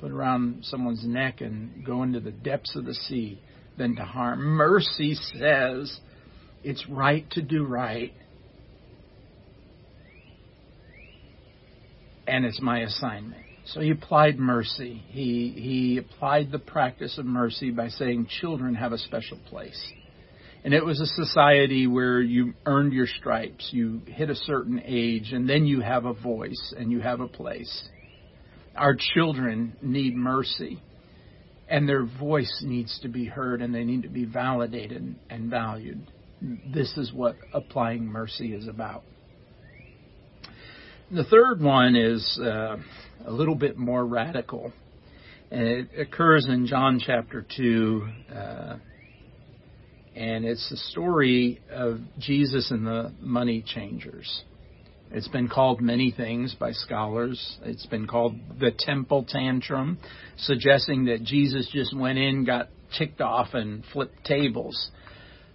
put 0.00 0.10
around 0.10 0.64
someone's 0.64 1.04
neck 1.06 1.42
and 1.42 1.84
go 1.84 2.02
into 2.02 2.20
the 2.20 2.30
depths 2.30 2.74
of 2.74 2.86
the 2.86 2.94
sea 2.94 3.38
than 3.76 3.94
to 3.96 4.02
harm. 4.02 4.40
Mercy 4.40 5.14
says 5.14 6.00
it's 6.64 6.88
right 6.88 7.28
to 7.32 7.42
do 7.42 7.64
right. 7.64 8.12
And 12.26 12.44
it's 12.44 12.60
my 12.60 12.80
assignment. 12.80 13.44
So 13.66 13.80
he 13.80 13.90
applied 13.90 14.38
mercy. 14.38 15.02
He, 15.08 15.54
he 15.56 15.98
applied 15.98 16.50
the 16.50 16.58
practice 16.58 17.18
of 17.18 17.26
mercy 17.26 17.70
by 17.70 17.88
saying 17.88 18.28
children 18.40 18.74
have 18.74 18.92
a 18.92 18.98
special 18.98 19.38
place. 19.48 19.92
And 20.64 20.74
it 20.74 20.84
was 20.84 21.00
a 21.00 21.06
society 21.06 21.86
where 21.86 22.20
you 22.20 22.54
earned 22.66 22.92
your 22.92 23.06
stripes. 23.06 23.68
You 23.72 24.02
hit 24.06 24.28
a 24.28 24.34
certain 24.34 24.82
age, 24.84 25.32
and 25.32 25.48
then 25.48 25.64
you 25.64 25.80
have 25.80 26.04
a 26.04 26.12
voice 26.12 26.74
and 26.76 26.92
you 26.92 27.00
have 27.00 27.20
a 27.20 27.28
place. 27.28 27.88
Our 28.76 28.96
children 29.14 29.76
need 29.82 30.14
mercy, 30.14 30.82
and 31.68 31.88
their 31.88 32.04
voice 32.04 32.62
needs 32.64 32.98
to 33.02 33.08
be 33.08 33.26
heard, 33.26 33.62
and 33.62 33.74
they 33.74 33.84
need 33.84 34.02
to 34.02 34.08
be 34.08 34.24
validated 34.24 35.16
and 35.28 35.50
valued. 35.50 36.06
This 36.72 36.96
is 36.96 37.12
what 37.12 37.36
applying 37.52 38.06
mercy 38.06 38.54
is 38.54 38.68
about. 38.68 39.02
The 41.10 41.24
third 41.24 41.60
one 41.60 41.96
is 41.96 42.40
uh, 42.40 42.76
a 43.26 43.30
little 43.32 43.56
bit 43.56 43.76
more 43.76 44.06
radical, 44.06 44.72
and 45.50 45.62
it 45.62 45.88
occurs 45.98 46.46
in 46.48 46.66
John 46.66 47.00
chapter 47.04 47.44
2. 47.56 48.08
Uh, 48.34 48.76
and 50.14 50.44
it's 50.44 50.68
the 50.70 50.76
story 50.76 51.60
of 51.70 51.98
Jesus 52.18 52.70
and 52.70 52.86
the 52.86 53.12
money 53.20 53.62
changers. 53.66 54.42
It's 55.12 55.28
been 55.28 55.48
called 55.48 55.80
many 55.80 56.12
things 56.12 56.54
by 56.54 56.70
scholars. 56.70 57.58
It's 57.64 57.86
been 57.86 58.06
called 58.06 58.36
the 58.60 58.70
temple 58.78 59.26
tantrum, 59.28 59.98
suggesting 60.36 61.06
that 61.06 61.24
Jesus 61.24 61.68
just 61.72 61.96
went 61.96 62.18
in, 62.18 62.44
got 62.44 62.68
ticked 62.96 63.20
off, 63.20 63.48
and 63.54 63.82
flipped 63.92 64.24
tables. 64.24 64.90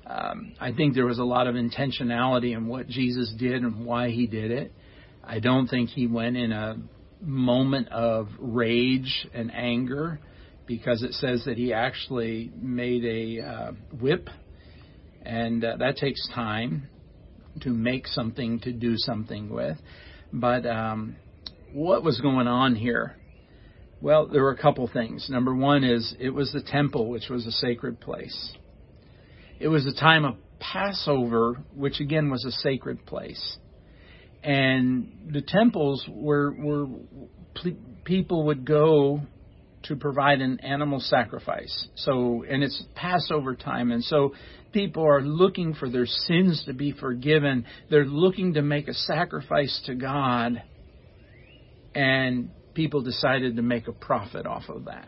Um, 0.06 0.56
I 0.60 0.74
think 0.74 0.94
there 0.94 1.06
was 1.06 1.20
a 1.20 1.24
lot 1.24 1.48
of 1.48 1.56
intentionality 1.56 2.56
in 2.56 2.68
what 2.68 2.88
Jesus 2.88 3.34
did 3.38 3.64
and 3.64 3.86
why 3.86 4.10
he 4.10 4.28
did 4.28 4.52
it. 4.52 4.74
I 5.24 5.40
don't 5.40 5.68
think 5.68 5.90
he 5.90 6.06
went 6.06 6.36
in 6.36 6.52
a 6.52 6.76
moment 7.22 7.88
of 7.90 8.28
rage 8.38 9.26
and 9.34 9.54
anger 9.56 10.20
because 10.68 11.02
it 11.02 11.14
says 11.14 11.46
that 11.46 11.58
he 11.58 11.74
actually 11.74 12.52
made 12.60 13.06
a 13.06 13.46
uh, 13.46 13.72
whip 14.00 14.30
and 15.24 15.64
uh, 15.64 15.78
that 15.78 15.98
takes 15.98 16.28
time 16.34 16.88
to 17.62 17.70
make 17.70 18.08
something 18.08 18.60
to 18.62 18.72
do 18.72 18.98
something 18.98 19.50
with. 19.50 19.78
But 20.32 20.66
um, 20.66 21.16
what 21.74 22.04
was 22.04 22.20
going 22.20 22.48
on 22.48 22.76
here? 22.76 23.16
Well, 24.02 24.28
there 24.28 24.44
were 24.44 24.52
a 24.52 24.62
couple 24.62 24.88
things. 24.92 25.30
Number 25.30 25.56
one 25.56 25.84
is 25.84 26.16
it 26.20 26.30
was 26.30 26.52
the 26.52 26.62
temple, 26.62 27.10
which 27.10 27.30
was 27.30 27.46
a 27.46 27.52
sacred 27.52 28.00
place. 28.00 28.54
It 29.60 29.68
was 29.68 29.86
the 29.86 29.94
time 29.94 30.26
of 30.26 30.36
Passover, 30.60 31.64
which 31.74 32.00
again 32.00 32.30
was 32.30 32.44
a 32.46 32.52
sacred 32.52 33.06
place. 33.06 33.58
And 34.44 35.32
the 35.32 35.42
temples 35.42 36.08
were 36.08 36.54
were 36.54 36.88
people 38.04 38.46
would 38.48 38.66
go 38.66 39.22
to 39.84 39.96
provide 39.96 40.42
an 40.42 40.60
animal 40.62 41.00
sacrifice. 41.00 41.88
So, 41.96 42.44
and 42.50 42.64
it's 42.64 42.84
Passover 42.96 43.56
time, 43.56 43.92
and 43.92 44.04
so 44.04 44.34
people 44.76 45.08
are 45.08 45.22
looking 45.22 45.74
for 45.74 45.90
their 45.90 46.06
sins 46.06 46.62
to 46.66 46.74
be 46.74 46.92
forgiven. 46.92 47.66
They're 47.90 48.04
looking 48.04 48.56
to 48.56 48.62
make 48.62 48.90
a 48.90 48.94
sacrifice 48.94 49.82
to 49.86 49.96
God, 49.96 50.62
and 51.96 52.50
people 52.74 53.02
decided 53.02 53.56
to 53.56 53.62
make 53.62 53.88
a 53.88 53.94
profit 53.94 54.46
off 54.46 54.64
of 54.68 54.86
that. 54.86 55.08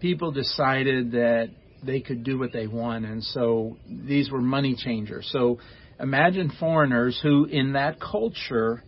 People 0.00 0.32
decided 0.32 1.12
that 1.12 1.48
they 1.82 2.00
could 2.00 2.24
do 2.24 2.38
what 2.38 2.52
they 2.52 2.66
want, 2.66 3.06
and 3.06 3.24
so 3.24 3.78
these 3.88 4.30
were 4.30 4.42
money 4.42 4.76
changers. 4.76 5.26
So, 5.32 5.60
imagine 5.98 6.52
foreigners 6.60 7.18
who, 7.22 7.46
in 7.46 7.72
that 7.72 8.00
culture, 8.00 8.84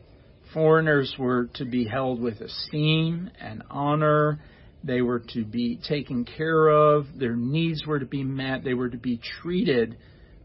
foreigners 0.52 1.14
were 1.18 1.48
to 1.54 1.64
be 1.64 1.86
held 1.86 2.20
with 2.20 2.38
esteem 2.42 3.30
and 3.40 3.62
honor 3.70 4.40
they 4.84 5.00
were 5.00 5.20
to 5.34 5.44
be 5.44 5.78
taken 5.88 6.24
care 6.24 6.68
of. 6.68 7.06
Their 7.16 7.36
needs 7.36 7.86
were 7.86 7.98
to 7.98 8.06
be 8.06 8.24
met. 8.24 8.64
They 8.64 8.74
were 8.74 8.88
to 8.88 8.98
be 8.98 9.20
treated 9.40 9.96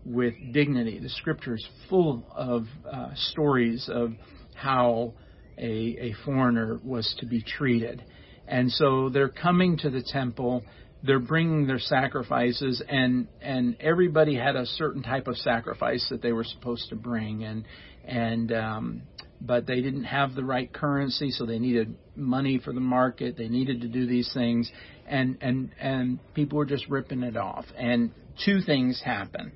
with 0.05 0.33
dignity. 0.53 0.99
The 0.99 1.09
scripture 1.09 1.55
is 1.55 1.67
full 1.89 2.25
of 2.33 2.65
uh, 2.89 3.09
stories 3.31 3.89
of 3.91 4.13
how 4.55 5.13
a, 5.57 5.63
a 5.63 6.15
foreigner 6.23 6.79
was 6.83 7.13
to 7.19 7.25
be 7.25 7.41
treated. 7.41 8.03
And 8.47 8.71
so 8.71 9.09
they're 9.09 9.29
coming 9.29 9.77
to 9.79 9.89
the 9.89 10.01
temple. 10.01 10.63
They're 11.03 11.19
bringing 11.19 11.67
their 11.67 11.79
sacrifices, 11.79 12.81
and 12.87 13.27
and 13.41 13.75
everybody 13.79 14.35
had 14.35 14.55
a 14.55 14.65
certain 14.65 15.03
type 15.03 15.27
of 15.27 15.37
sacrifice 15.37 16.07
that 16.09 16.21
they 16.21 16.31
were 16.31 16.43
supposed 16.43 16.89
to 16.89 16.95
bring, 16.95 17.43
and 17.43 17.65
and 18.05 18.51
um, 18.51 19.01
but 19.39 19.67
they 19.67 19.81
didn't 19.81 20.05
have 20.05 20.33
the 20.33 20.43
right 20.43 20.71
currency, 20.71 21.31
so 21.31 21.45
they 21.45 21.59
needed 21.59 21.95
money 22.15 22.59
for 22.63 22.73
the 22.73 22.79
market. 22.79 23.37
They 23.37 23.47
needed 23.47 23.81
to 23.81 23.87
do 23.87 24.07
these 24.07 24.31
things, 24.33 24.71
and 25.07 25.37
and 25.41 25.71
and 25.79 26.19
people 26.33 26.57
were 26.57 26.65
just 26.65 26.87
ripping 26.89 27.23
it 27.23 27.37
off. 27.37 27.65
And 27.77 28.11
two 28.45 28.61
things 28.61 29.01
happen: 29.03 29.51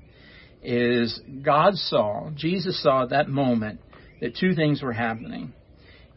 is 0.62 1.20
God 1.42 1.74
saw, 1.74 2.30
Jesus 2.34 2.80
saw 2.82 3.04
at 3.04 3.10
that 3.10 3.28
moment 3.28 3.80
that 4.20 4.36
two 4.36 4.54
things 4.54 4.82
were 4.82 4.92
happening. 4.92 5.52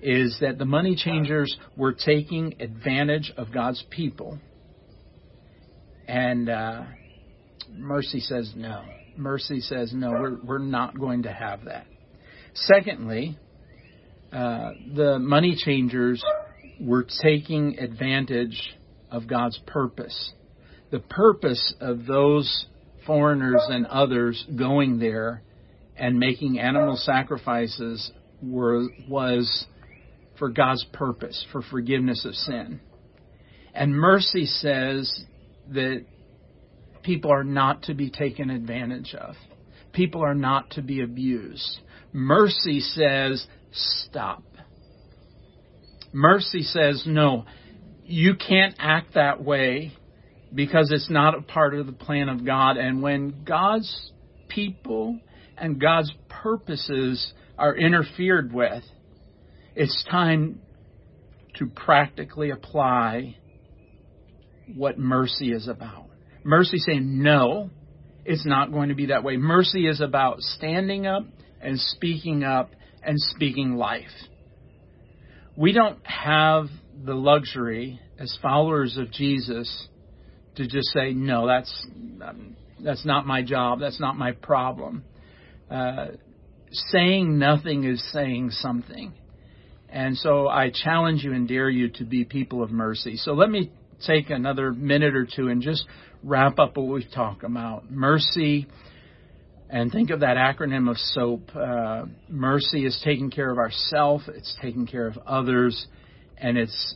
Is 0.01 0.37
that 0.41 0.59
the 0.59 0.65
money 0.65 0.95
changers 0.95 1.57
were 1.75 1.93
taking 1.93 2.55
advantage 2.59 3.33
of 3.37 3.51
God's 3.51 3.83
people, 3.89 4.37
and 6.07 6.49
uh, 6.49 6.83
mercy 7.71 8.19
says 8.19 8.53
no. 8.55 8.83
Mercy 9.17 9.61
says 9.61 9.91
no. 9.93 10.11
We're 10.11 10.37
we're 10.43 10.57
not 10.59 10.99
going 10.99 11.23
to 11.23 11.31
have 11.31 11.65
that. 11.65 11.87
Secondly, 12.53 13.39
uh, 14.35 14.71
the 14.93 15.19
money 15.19 15.55
changers 15.57 16.23
were 16.79 17.05
taking 17.23 17.79
advantage 17.79 18.75
of 19.09 19.27
God's 19.27 19.59
purpose 19.65 20.33
The 20.91 20.99
purpose 20.99 21.73
of 21.81 22.05
those 22.05 22.67
foreigners 23.05 23.61
and 23.69 23.85
others 23.87 24.45
going 24.57 24.99
there 24.99 25.41
and 25.97 26.19
making 26.19 26.59
animal 26.59 26.95
sacrifices 26.95 28.11
were, 28.41 28.87
was 29.09 29.65
for 30.37 30.49
God's 30.49 30.85
purpose, 30.93 31.45
for 31.51 31.61
forgiveness 31.61 32.25
of 32.25 32.33
sin. 32.35 32.79
And 33.73 33.93
mercy 33.93 34.45
says 34.45 35.23
that 35.73 36.05
people 37.03 37.31
are 37.31 37.43
not 37.43 37.83
to 37.83 37.93
be 37.93 38.09
taken 38.09 38.49
advantage 38.49 39.15
of. 39.15 39.35
People 39.93 40.23
are 40.23 40.35
not 40.35 40.71
to 40.71 40.81
be 40.81 41.01
abused. 41.01 41.79
Mercy 42.13 42.79
says, 42.79 43.45
stop. 43.75 44.43
Mercy 46.13 46.61
says, 46.61 47.03
no, 47.05 47.45
you 48.05 48.35
can't 48.35 48.75
act 48.79 49.15
that 49.15 49.43
way 49.43 49.91
because 50.53 50.91
it's 50.91 51.09
not 51.09 51.35
a 51.35 51.41
part 51.41 51.75
of 51.75 51.85
the 51.85 51.91
plan 51.91 52.29
of 52.29 52.45
God. 52.45 52.77
And 52.77 53.01
when 53.01 53.43
God's 53.43 54.11
people 54.47 55.19
and 55.57 55.79
God's 55.79 56.13
purposes 56.29 57.33
are 57.57 57.75
interfered 57.75 58.53
with, 58.53 58.83
it's 59.75 60.05
time 60.09 60.61
to 61.55 61.67
practically 61.67 62.51
apply 62.51 63.35
what 64.73 64.97
mercy 64.97 65.51
is 65.51 65.67
about. 65.67 66.07
Mercy 66.43 66.77
saying, 66.77 67.21
no, 67.23 67.69
it's 68.23 68.45
not 68.45 68.71
going 68.71 68.89
to 68.89 68.95
be 68.95 69.07
that 69.07 69.23
way. 69.23 69.37
Mercy 69.37 69.87
is 69.87 70.01
about 70.01 70.39
standing 70.39 71.05
up 71.05 71.25
and 71.61 71.79
speaking 71.79 72.43
up 72.43 72.71
and 73.05 73.19
speaking 73.19 73.75
life. 73.75 74.03
We 75.55 75.71
don't 75.71 76.05
have 76.05 76.67
the 77.03 77.13
luxury 77.13 77.99
as 78.19 78.37
followers 78.41 78.97
of 78.97 79.11
Jesus 79.11 79.87
to 80.55 80.67
just 80.67 80.87
say, 80.93 81.13
no, 81.13 81.47
that's, 81.47 81.87
that's 82.83 83.05
not 83.05 83.25
my 83.25 83.41
job. 83.41 83.79
That's 83.79 83.99
not 83.99 84.17
my 84.17 84.31
problem. 84.31 85.03
Uh, 85.69 86.07
saying 86.71 87.37
nothing 87.37 87.83
is 87.83 88.03
saying 88.11 88.51
something. 88.51 89.13
And 89.89 90.17
so 90.17 90.47
I 90.47 90.71
challenge 90.71 91.23
you 91.23 91.33
and 91.33 91.47
dare 91.47 91.69
you 91.69 91.89
to 91.91 92.05
be 92.05 92.25
people 92.25 92.63
of 92.63 92.71
mercy. 92.71 93.15
So 93.17 93.33
let 93.33 93.49
me 93.49 93.71
take 94.05 94.29
another 94.29 94.73
minute 94.73 95.15
or 95.15 95.25
two 95.25 95.47
and 95.47 95.61
just 95.61 95.85
wrap 96.23 96.59
up 96.59 96.75
what 96.75 96.87
we've 96.87 97.11
talked 97.13 97.43
about. 97.43 97.89
Mercy, 97.89 98.67
and 99.69 99.91
think 99.91 100.09
of 100.09 100.19
that 100.19 100.37
acronym 100.37 100.89
of 100.89 100.97
SOAP. 100.97 101.55
Uh, 101.55 102.05
mercy 102.29 102.85
is 102.85 102.99
taking 103.03 103.31
care 103.31 103.51
of 103.51 103.57
ourself, 103.57 104.21
it's 104.27 104.55
taking 104.61 104.85
care 104.85 105.07
of 105.07 105.17
others, 105.25 105.87
and 106.37 106.57
it's 106.57 106.95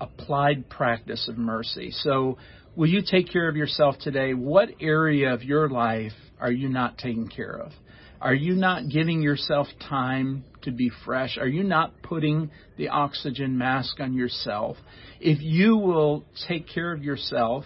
applied 0.00 0.68
practice 0.68 1.28
of 1.28 1.38
mercy. 1.38 1.90
So, 1.90 2.38
will 2.76 2.88
you 2.88 3.02
take 3.08 3.30
care 3.30 3.48
of 3.48 3.56
yourself 3.56 3.96
today? 4.00 4.34
What 4.34 4.70
area 4.80 5.32
of 5.32 5.42
your 5.42 5.68
life 5.68 6.12
are 6.40 6.52
you 6.52 6.68
not 6.68 6.98
taking 6.98 7.28
care 7.28 7.60
of? 7.60 7.72
Are 8.20 8.34
you 8.34 8.54
not 8.54 8.88
giving 8.88 9.22
yourself 9.22 9.68
time 9.88 10.44
to 10.62 10.72
be 10.72 10.90
fresh? 11.04 11.38
Are 11.38 11.46
you 11.46 11.62
not 11.62 12.02
putting 12.02 12.50
the 12.76 12.88
oxygen 12.88 13.56
mask 13.56 14.00
on 14.00 14.12
yourself? 14.12 14.76
If 15.20 15.40
you 15.40 15.76
will 15.76 16.24
take 16.48 16.66
care 16.68 16.92
of 16.92 17.04
yourself, 17.04 17.64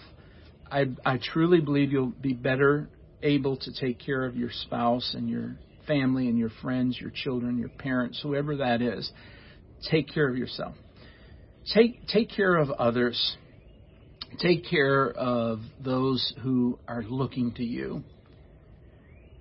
I, 0.71 0.89
I 1.07 1.19
truly 1.23 1.61
believe 1.61 1.91
you'll 1.91 2.13
be 2.21 2.35
better 2.35 2.91
able 3.23 3.57
to 3.57 3.73
take 3.73 3.99
care 3.99 4.25
of 4.25 4.37
your 4.37 4.51
spouse 4.51 5.15
and 5.15 5.29
your 5.29 5.57
family 5.87 6.29
and 6.29 6.39
your 6.39 6.51
friends, 6.63 6.99
your 7.01 7.11
children, 7.11 7.59
your 7.59 7.69
parents, 7.69 8.21
whoever 8.23 8.57
that 8.57 8.83
is. 8.83 9.11
Take 9.91 10.09
care 10.13 10.29
of 10.29 10.37
yourself. 10.37 10.75
Take 11.75 12.07
take 12.09 12.31
care 12.31 12.57
of 12.57 12.71
others. 12.71 13.37
Take 14.39 14.65
care 14.69 15.11
of 15.11 15.61
those 15.81 16.33
who 16.43 16.79
are 16.89 17.03
looking 17.03 17.53
to 17.55 17.65
you. 17.65 18.03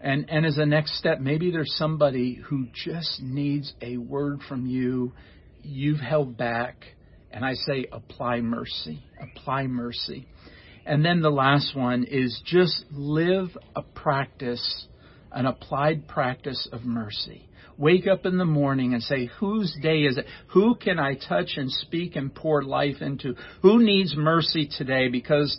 And, 0.01 0.29
and 0.29 0.45
as 0.45 0.57
a 0.57 0.65
next 0.65 0.97
step, 0.97 1.19
maybe 1.19 1.51
there's 1.51 1.73
somebody 1.77 2.33
who 2.33 2.67
just 2.73 3.21
needs 3.21 3.71
a 3.81 3.97
word 3.97 4.41
from 4.49 4.65
you. 4.65 5.13
You've 5.61 5.99
held 5.99 6.37
back. 6.37 6.83
And 7.31 7.45
I 7.45 7.53
say, 7.53 7.85
apply 7.91 8.41
mercy. 8.41 9.03
Apply 9.21 9.67
mercy. 9.67 10.27
And 10.85 11.05
then 11.05 11.21
the 11.21 11.29
last 11.29 11.75
one 11.75 12.03
is 12.03 12.41
just 12.45 12.85
live 12.91 13.55
a 13.75 13.81
practice, 13.81 14.87
an 15.31 15.45
applied 15.45 16.07
practice 16.07 16.67
of 16.71 16.83
mercy. 16.83 17.47
Wake 17.77 18.07
up 18.07 18.25
in 18.25 18.37
the 18.37 18.45
morning 18.45 18.93
and 18.93 19.01
say, 19.01 19.29
whose 19.39 19.75
day 19.81 20.01
is 20.01 20.17
it? 20.17 20.25
Who 20.49 20.75
can 20.75 20.99
I 20.99 21.15
touch 21.15 21.51
and 21.57 21.71
speak 21.71 22.15
and 22.15 22.33
pour 22.33 22.63
life 22.63 23.01
into? 23.01 23.35
Who 23.61 23.83
needs 23.83 24.15
mercy 24.15 24.69
today? 24.77 25.07
Because 25.07 25.57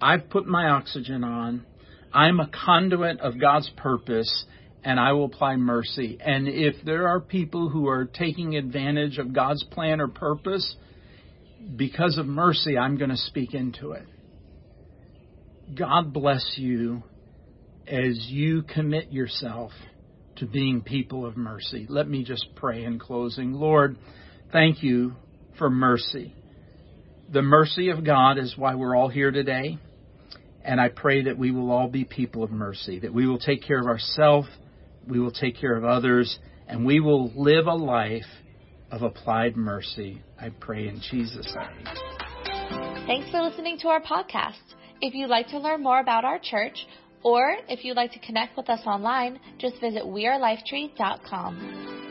I've 0.00 0.28
put 0.30 0.46
my 0.46 0.68
oxygen 0.68 1.24
on. 1.24 1.64
I'm 2.12 2.40
a 2.40 2.48
conduit 2.48 3.20
of 3.20 3.40
God's 3.40 3.70
purpose 3.76 4.44
and 4.84 5.00
I 5.00 5.12
will 5.12 5.24
apply 5.24 5.56
mercy. 5.56 6.18
And 6.20 6.46
if 6.46 6.74
there 6.84 7.08
are 7.08 7.20
people 7.20 7.70
who 7.70 7.88
are 7.88 8.04
taking 8.04 8.56
advantage 8.56 9.18
of 9.18 9.32
God's 9.32 9.64
plan 9.64 10.00
or 10.00 10.08
purpose, 10.08 10.76
because 11.76 12.18
of 12.18 12.26
mercy, 12.26 12.76
I'm 12.76 12.98
going 12.98 13.10
to 13.10 13.16
speak 13.16 13.54
into 13.54 13.92
it. 13.92 14.06
God 15.76 16.12
bless 16.12 16.54
you 16.56 17.02
as 17.86 18.26
you 18.28 18.62
commit 18.62 19.12
yourself 19.12 19.72
to 20.36 20.46
being 20.46 20.82
people 20.82 21.26
of 21.26 21.36
mercy. 21.36 21.86
Let 21.88 22.08
me 22.08 22.24
just 22.24 22.46
pray 22.54 22.84
in 22.84 22.98
closing. 22.98 23.52
Lord, 23.52 23.96
thank 24.52 24.82
you 24.82 25.14
for 25.58 25.70
mercy. 25.70 26.34
The 27.32 27.42
mercy 27.42 27.90
of 27.90 28.04
God 28.04 28.38
is 28.38 28.56
why 28.56 28.74
we're 28.74 28.96
all 28.96 29.08
here 29.08 29.30
today. 29.30 29.78
And 30.64 30.80
I 30.80 30.88
pray 30.88 31.24
that 31.24 31.38
we 31.38 31.50
will 31.50 31.70
all 31.70 31.88
be 31.88 32.04
people 32.04 32.42
of 32.42 32.50
mercy, 32.50 33.00
that 33.00 33.12
we 33.12 33.26
will 33.26 33.38
take 33.38 33.62
care 33.62 33.78
of 33.78 33.86
ourselves, 33.86 34.48
we 35.06 35.20
will 35.20 35.32
take 35.32 35.58
care 35.58 35.76
of 35.76 35.84
others, 35.84 36.38
and 36.66 36.86
we 36.86 37.00
will 37.00 37.30
live 37.34 37.66
a 37.66 37.74
life 37.74 38.22
of 38.90 39.02
applied 39.02 39.56
mercy. 39.56 40.22
I 40.40 40.48
pray 40.48 40.88
in 40.88 41.00
Jesus' 41.10 41.54
name. 41.54 43.06
Thanks 43.06 43.30
for 43.30 43.42
listening 43.42 43.78
to 43.80 43.88
our 43.88 44.00
podcast. 44.00 44.54
If 45.06 45.14
you'd 45.14 45.28
like 45.28 45.48
to 45.48 45.58
learn 45.58 45.82
more 45.82 46.00
about 46.00 46.24
our 46.24 46.38
church, 46.38 46.86
or 47.22 47.58
if 47.68 47.84
you'd 47.84 47.94
like 47.94 48.12
to 48.12 48.18
connect 48.20 48.56
with 48.56 48.70
us 48.70 48.80
online, 48.86 49.38
just 49.58 49.78
visit 49.78 50.02
wearelifetree.com. 50.02 52.03